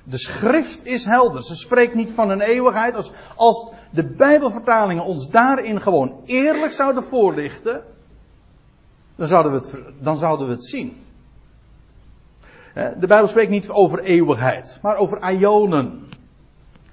[0.03, 1.43] De schrift is helder.
[1.43, 2.95] Ze spreekt niet van een eeuwigheid.
[2.95, 7.83] Als, als de Bijbelvertalingen ons daarin gewoon eerlijk zouden voorlichten,
[9.15, 10.97] dan zouden we het, dan zouden we het zien.
[12.73, 16.09] De Bijbel spreekt niet over eeuwigheid, maar over ionen.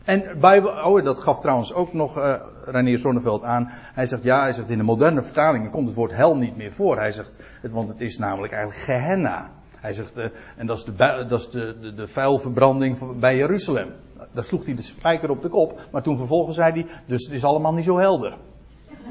[0.08, 2.34] En Bijbel, oh, dat gaf trouwens ook nog uh,
[2.64, 3.68] Reinier Zonneveld aan.
[3.70, 6.72] Hij zegt ja, hij zegt in de moderne vertalingen komt het woord hel niet meer
[6.72, 6.96] voor.
[6.96, 7.38] Hij zegt,
[7.70, 9.50] want het is namelijk eigenlijk Gehenna.
[9.80, 10.24] Hij zegt, uh,
[10.56, 13.92] en dat is, de, dat is de, de, vuilverbranding bij Jeruzalem.
[14.32, 17.34] Daar sloeg hij de spijker op de kop, maar toen vervolgens zei hij, dus het
[17.34, 18.36] is allemaal niet zo helder.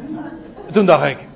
[0.74, 1.28] toen dacht ik,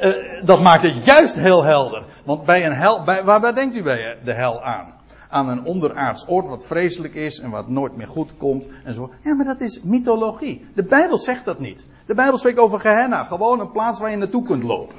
[0.00, 2.04] uh, dat maakt het juist heel helder.
[2.24, 4.99] Want bij een hel, bij, waar denkt u bij de hel aan?
[5.30, 9.10] Aan een onderaards oord wat vreselijk is en wat nooit meer goed komt en zo.
[9.22, 10.66] Ja, maar dat is mythologie.
[10.74, 11.86] De Bijbel zegt dat niet.
[12.06, 14.96] De Bijbel spreekt over Gehenna, gewoon een plaats waar je naartoe kunt lopen.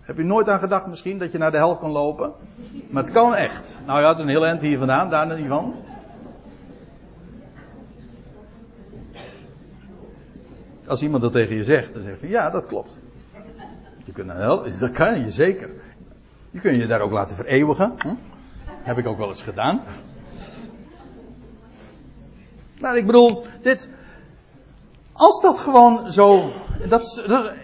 [0.00, 2.32] Heb je nooit aan gedacht misschien dat je naar de hel kan lopen?
[2.90, 3.76] Maar het kan echt.
[3.86, 5.74] Nou ja, het is een heel eind hier vandaan, daar niet van.
[10.86, 12.98] Als iemand dat tegen je zegt, dan zeg je ja, dat klopt.
[14.04, 15.70] Je kunt naar de hel, dat kan je zeker.
[16.50, 17.92] Je kunt je daar ook laten vereeuwigen.
[17.96, 18.14] Hm?
[18.82, 19.82] Heb ik ook wel eens gedaan.
[22.78, 23.88] Nou, ik bedoel, dit.
[25.12, 26.52] Als dat gewoon zo.
[26.88, 27.00] Dat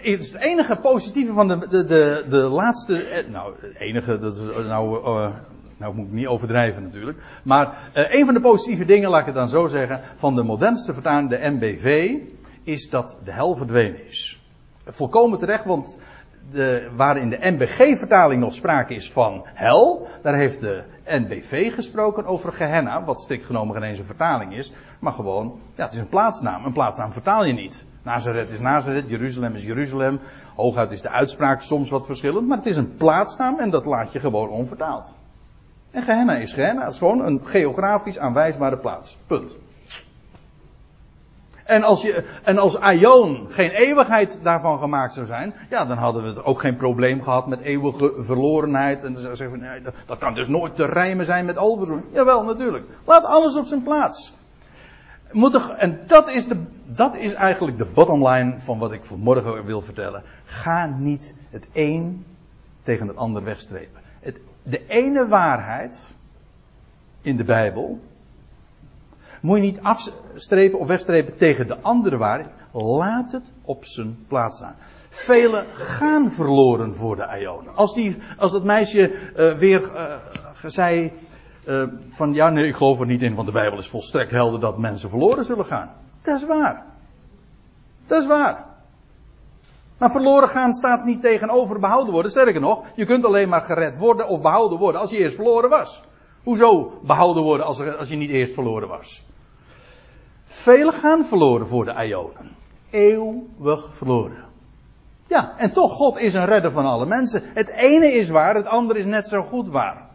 [0.02, 3.02] is, het enige positieve van de, de, de, laatste.
[3.02, 5.04] Eh, nou, het enige, dat is nou.
[5.04, 5.28] Uh,
[5.76, 7.18] nou moet ik niet overdrijven natuurlijk.
[7.42, 10.94] Maar een van de positieve dingen, laat ik het dan zo zeggen, van de modernste
[10.94, 12.14] vertaling, de MBV,
[12.62, 14.40] is dat de hel verdwenen is.
[14.84, 15.98] Volkomen terecht, want
[16.50, 22.26] de, waar in de NBG-vertaling nog sprake is van hel, daar heeft de NBV gesproken
[22.26, 26.00] over Gehenna, wat strikt genomen geen eens een vertaling is, maar gewoon, ja, het is
[26.00, 26.64] een plaatsnaam.
[26.64, 27.84] Een plaatsnaam vertaal je niet.
[28.02, 30.20] Nazareth is Nazareth, Jeruzalem is Jeruzalem,
[30.54, 34.12] hooguit is de uitspraak soms wat verschillend, maar het is een plaatsnaam en dat laat
[34.12, 35.14] je gewoon onvertaald.
[35.90, 39.18] En Gehenna is Gehenna, het is gewoon een geografisch aanwijsbare plaats.
[39.26, 39.56] Punt.
[41.66, 46.22] En als, je, en als Aion geen eeuwigheid daarvan gemaakt zou zijn, ja, dan hadden
[46.22, 49.04] we het ook geen probleem gehad met eeuwige verlorenheid.
[49.04, 52.08] En dan zeggen we, nee, dat, kan dus nooit te rijmen zijn met alverzoening.
[52.12, 52.86] Jawel, natuurlijk.
[53.04, 54.34] Laat alles op zijn plaats.
[55.30, 59.04] Moet er, en dat is, de, dat is eigenlijk de bottom line van wat ik
[59.04, 60.22] vanmorgen wil vertellen.
[60.44, 62.24] Ga niet het een
[62.82, 64.00] tegen het ander wegstrepen.
[64.20, 66.14] Het, de ene waarheid
[67.20, 68.00] in de Bijbel
[69.40, 72.48] moet je niet afstrepen of wegstrepen tegen de andere waarheid.
[72.72, 74.76] Laat het op zijn plaats staan.
[75.08, 77.76] Velen gaan verloren voor de Ionen.
[77.76, 80.14] Als, die, als dat meisje uh, weer uh,
[80.66, 81.12] zei
[81.68, 84.60] uh, van ja nee ik geloof er niet in want de Bijbel is volstrekt helder
[84.60, 85.90] dat mensen verloren zullen gaan.
[86.22, 86.84] Dat is waar.
[88.06, 88.64] Dat is waar.
[89.98, 92.30] Maar verloren gaan staat niet tegenover behouden worden.
[92.30, 95.70] Sterker nog, je kunt alleen maar gered worden of behouden worden als je eerst verloren
[95.70, 96.02] was.
[96.46, 99.22] Hoezo behouden worden als, als je niet eerst verloren was?
[100.44, 102.56] Velen gaan verloren voor de Ionen.
[102.90, 104.44] Eeuwig verloren.
[105.26, 107.42] Ja, en toch, God is een redder van alle mensen.
[107.54, 110.08] Het ene is waar, het andere is net zo goed waar.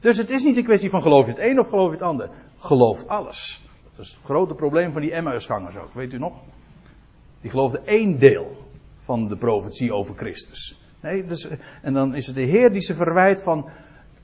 [0.00, 2.02] Dus het is niet een kwestie van geloof je het een of geloof je het
[2.02, 2.30] ander.
[2.56, 3.62] Geloof alles.
[3.90, 6.32] Dat is het grote probleem van die Emmausgangers ook, weet u nog?
[7.40, 8.56] Die geloofden één deel
[9.00, 10.80] van de profetie over Christus.
[11.00, 11.48] Nee, dus,
[11.82, 13.68] en dan is het de Heer die ze verwijt van,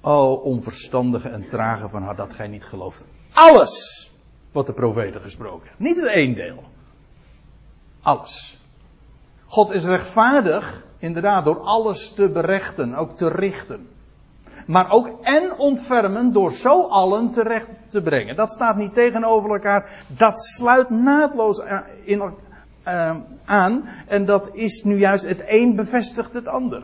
[0.04, 3.06] oh onverstandige en trage van haar dat gij niet gelooft.
[3.32, 4.08] Alles!
[4.54, 6.64] wat de profeten gesproken Niet het één deel.
[8.02, 8.58] Alles.
[9.46, 13.88] God is rechtvaardig, inderdaad, door alles te berechten, ook te richten.
[14.66, 18.36] Maar ook en ontfermen door zo allen terecht te brengen.
[18.36, 20.04] Dat staat niet tegenover elkaar.
[20.16, 21.62] Dat sluit naadloos
[22.06, 23.88] uh, aan.
[24.06, 26.82] En dat is nu juist het een bevestigt het ander.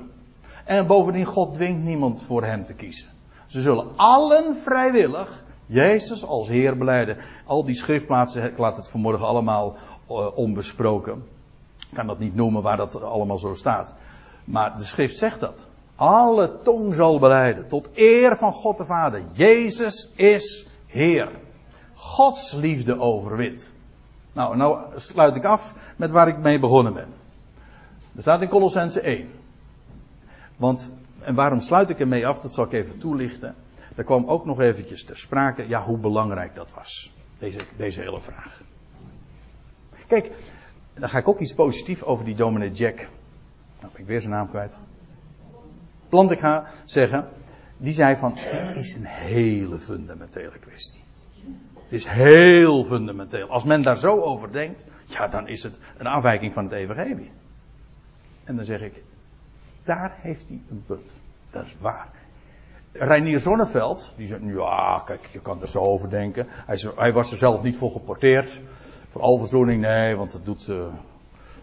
[0.71, 3.07] En bovendien, God dwingt niemand voor hem te kiezen.
[3.47, 7.17] Ze zullen allen vrijwillig Jezus als Heer beleiden.
[7.45, 9.77] Al die schriftplaatsen, ik laat het vanmorgen allemaal
[10.11, 11.25] uh, onbesproken.
[11.79, 13.95] Ik kan dat niet noemen waar dat allemaal zo staat.
[14.45, 15.67] Maar de schrift zegt dat.
[15.95, 17.69] Alle tong zal beleiden.
[17.69, 19.23] Tot eer van God de Vader.
[19.33, 21.31] Jezus is Heer.
[21.95, 23.73] Gods liefde overwint.
[24.33, 27.09] Nou, nou sluit ik af met waar ik mee begonnen ben.
[28.17, 29.39] Er staat in Colossense 1.
[30.61, 33.55] Want, en waarom sluit ik ermee af, dat zal ik even toelichten.
[33.97, 37.13] Er kwam ook nog eventjes ter sprake, ja, hoe belangrijk dat was.
[37.39, 38.63] Deze, deze hele vraag.
[40.07, 40.31] Kijk,
[40.95, 43.09] dan ga ik ook iets positiefs over die dominee Jack.
[43.81, 44.79] Nou ik weer zijn naam kwijt.
[46.09, 47.29] Plant ik ga zeggen.
[47.77, 51.01] Die zei van, dit is een hele fundamentele kwestie.
[51.89, 53.49] Dit is heel fundamenteel.
[53.49, 57.31] Als men daar zo over denkt, ja, dan is het een afwijking van het evangelie.
[58.45, 59.03] En dan zeg ik,
[59.85, 61.15] daar heeft hij een punt.
[61.51, 62.09] Dat is waar.
[62.93, 66.47] Reinier Zonneveld, die zegt, ja, kijk, je kan er zo over denken.
[66.49, 68.61] Hij, hij was er zelf niet voor geporteerd.
[69.09, 70.87] Voor alverzoening, nee, want dat doet, uh,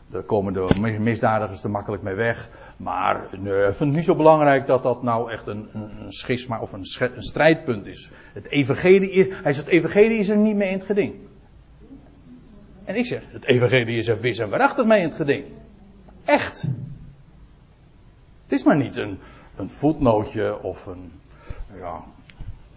[0.08, 2.50] daar komen de misdadigers te makkelijk mee weg.
[2.78, 6.12] Maar nee, ik vind het niet zo belangrijk dat dat nou echt een, een, een
[6.12, 8.12] schisma of een, een, strijdpunt is.
[8.34, 11.16] Het evangelie is, hij zegt, het evangelie is er niet mee in het geding.
[12.84, 15.46] En ik zeg, het evangelie is er wis en waarachtig mee in het geding.
[16.26, 16.68] Echt.
[18.48, 19.20] Het is maar niet een,
[19.56, 21.12] een voetnootje of een
[21.80, 22.04] ja,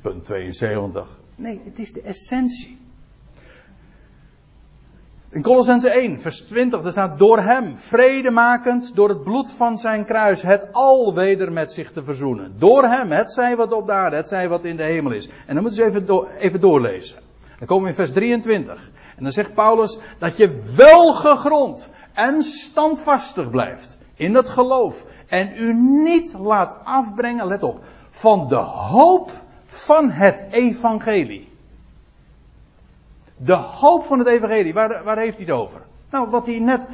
[0.00, 1.18] punt 72.
[1.34, 2.78] Nee, het is de essentie.
[5.28, 10.04] In Colossense 1, vers 20, daar staat door hem, vredemakend, door het bloed van zijn
[10.04, 12.54] kruis, het al weder met zich te verzoenen.
[12.58, 15.28] Door hem, het zij wat op de aarde, het zij wat in de hemel is.
[15.46, 17.18] En dan moeten ze even, even doorlezen.
[17.58, 18.90] Dan komen we in vers 23.
[19.16, 25.06] En dan zegt Paulus dat je wel gegrond en standvastig blijft in dat geloof.
[25.26, 29.30] En u niet laat afbrengen, let op, van de hoop
[29.66, 31.48] van het evangelie.
[33.36, 35.80] De hoop van het evangelie, waar, waar heeft hij het over?
[36.10, 36.88] Nou, wat hij net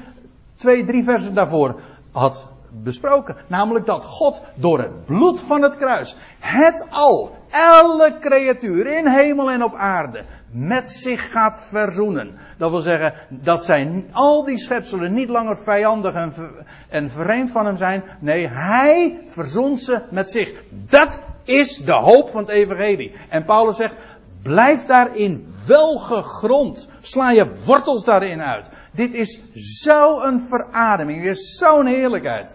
[0.54, 1.80] twee, drie versen daarvoor
[2.12, 3.36] had besproken.
[3.46, 9.50] Namelijk dat God door het bloed van het kruis het al, elke creatuur in hemel
[9.50, 12.34] en op aarde met zich gaat verzoenen.
[12.58, 16.32] Dat wil zeggen dat zij al die schepselen niet langer vijandig en,
[16.88, 18.04] en vreemd van hem zijn.
[18.20, 20.52] Nee, hij verzoent ze met zich.
[20.70, 23.12] Dat is de hoop van het evangelie.
[23.28, 23.94] En Paulus zegt,
[24.42, 26.88] blijf daarin wel gegrond.
[27.00, 28.70] Sla je wortels daarin uit.
[28.92, 31.22] Dit is zo'n verademing.
[31.22, 32.54] Dit is zo'n heerlijkheid.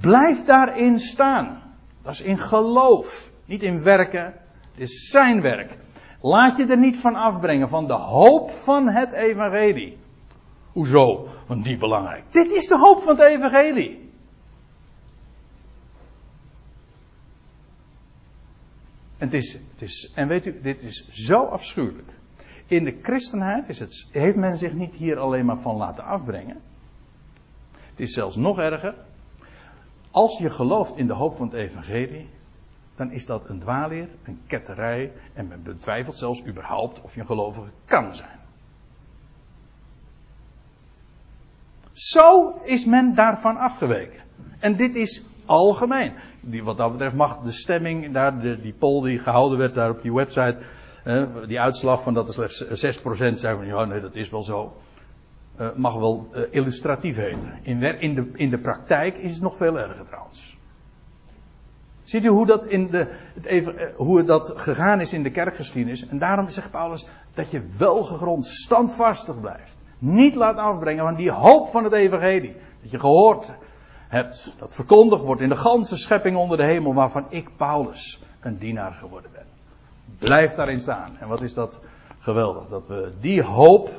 [0.00, 1.62] Blijf daarin staan.
[2.02, 3.30] Dat is in geloof.
[3.44, 4.24] Niet in werken.
[4.72, 5.76] Het is zijn werk.
[6.20, 9.98] Laat je er niet van afbrengen van de hoop van het evangelie.
[10.72, 11.28] Hoezo?
[11.46, 12.32] Want niet belangrijk.
[12.32, 14.06] Dit is de hoop van het evangelie.
[19.18, 22.12] En, het is, het is, en weet u, dit is zo afschuwelijk.
[22.66, 26.60] In de christenheid is het, heeft men zich niet hier alleen maar van laten afbrengen.
[27.90, 28.94] Het is zelfs nog erger.
[30.10, 32.28] Als je gelooft in de hoop van het evangelie,
[32.98, 37.26] dan is dat een dwaalleer, een ketterij en men betwijfelt zelfs überhaupt of je een
[37.26, 38.38] gelovige kan zijn.
[41.92, 44.20] Zo is men daarvan afgeweken.
[44.58, 46.12] En dit is algemeen.
[46.40, 49.90] Die, wat dat betreft mag de stemming, daar, de, die poll die gehouden werd daar
[49.90, 50.58] op die website,
[51.04, 54.42] eh, die uitslag van dat er slechts 6% zijn van ja, nee, dat is wel
[54.42, 54.76] zo.
[55.60, 57.58] Uh, mag wel uh, illustratief heten.
[57.62, 60.57] In, in, de, in de praktijk is het nog veel erger trouwens.
[62.08, 65.30] Ziet u hoe dat, in de, het even, eh, hoe dat gegaan is in de
[65.30, 66.06] kerkgeschiedenis?
[66.06, 69.78] En daarom zegt Paulus dat je wel gegrond standvastig blijft.
[69.98, 72.56] Niet laat afbrengen van die hoop van het evangelie.
[72.82, 73.52] Dat je gehoord
[74.08, 78.58] hebt, dat verkondigd wordt in de ganse schepping onder de hemel, waarvan ik, Paulus, een
[78.58, 79.46] dienaar geworden ben.
[80.18, 81.16] Blijf daarin staan.
[81.18, 81.80] En wat is dat
[82.18, 83.90] geweldig, dat we die hoop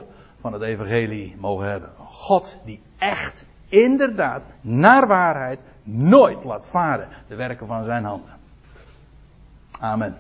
[0.41, 1.89] van het evangelie mogen hebben.
[1.97, 8.37] God die echt, inderdaad, naar waarheid, nooit laat varen de werken van zijn handen.
[9.79, 10.15] Amen.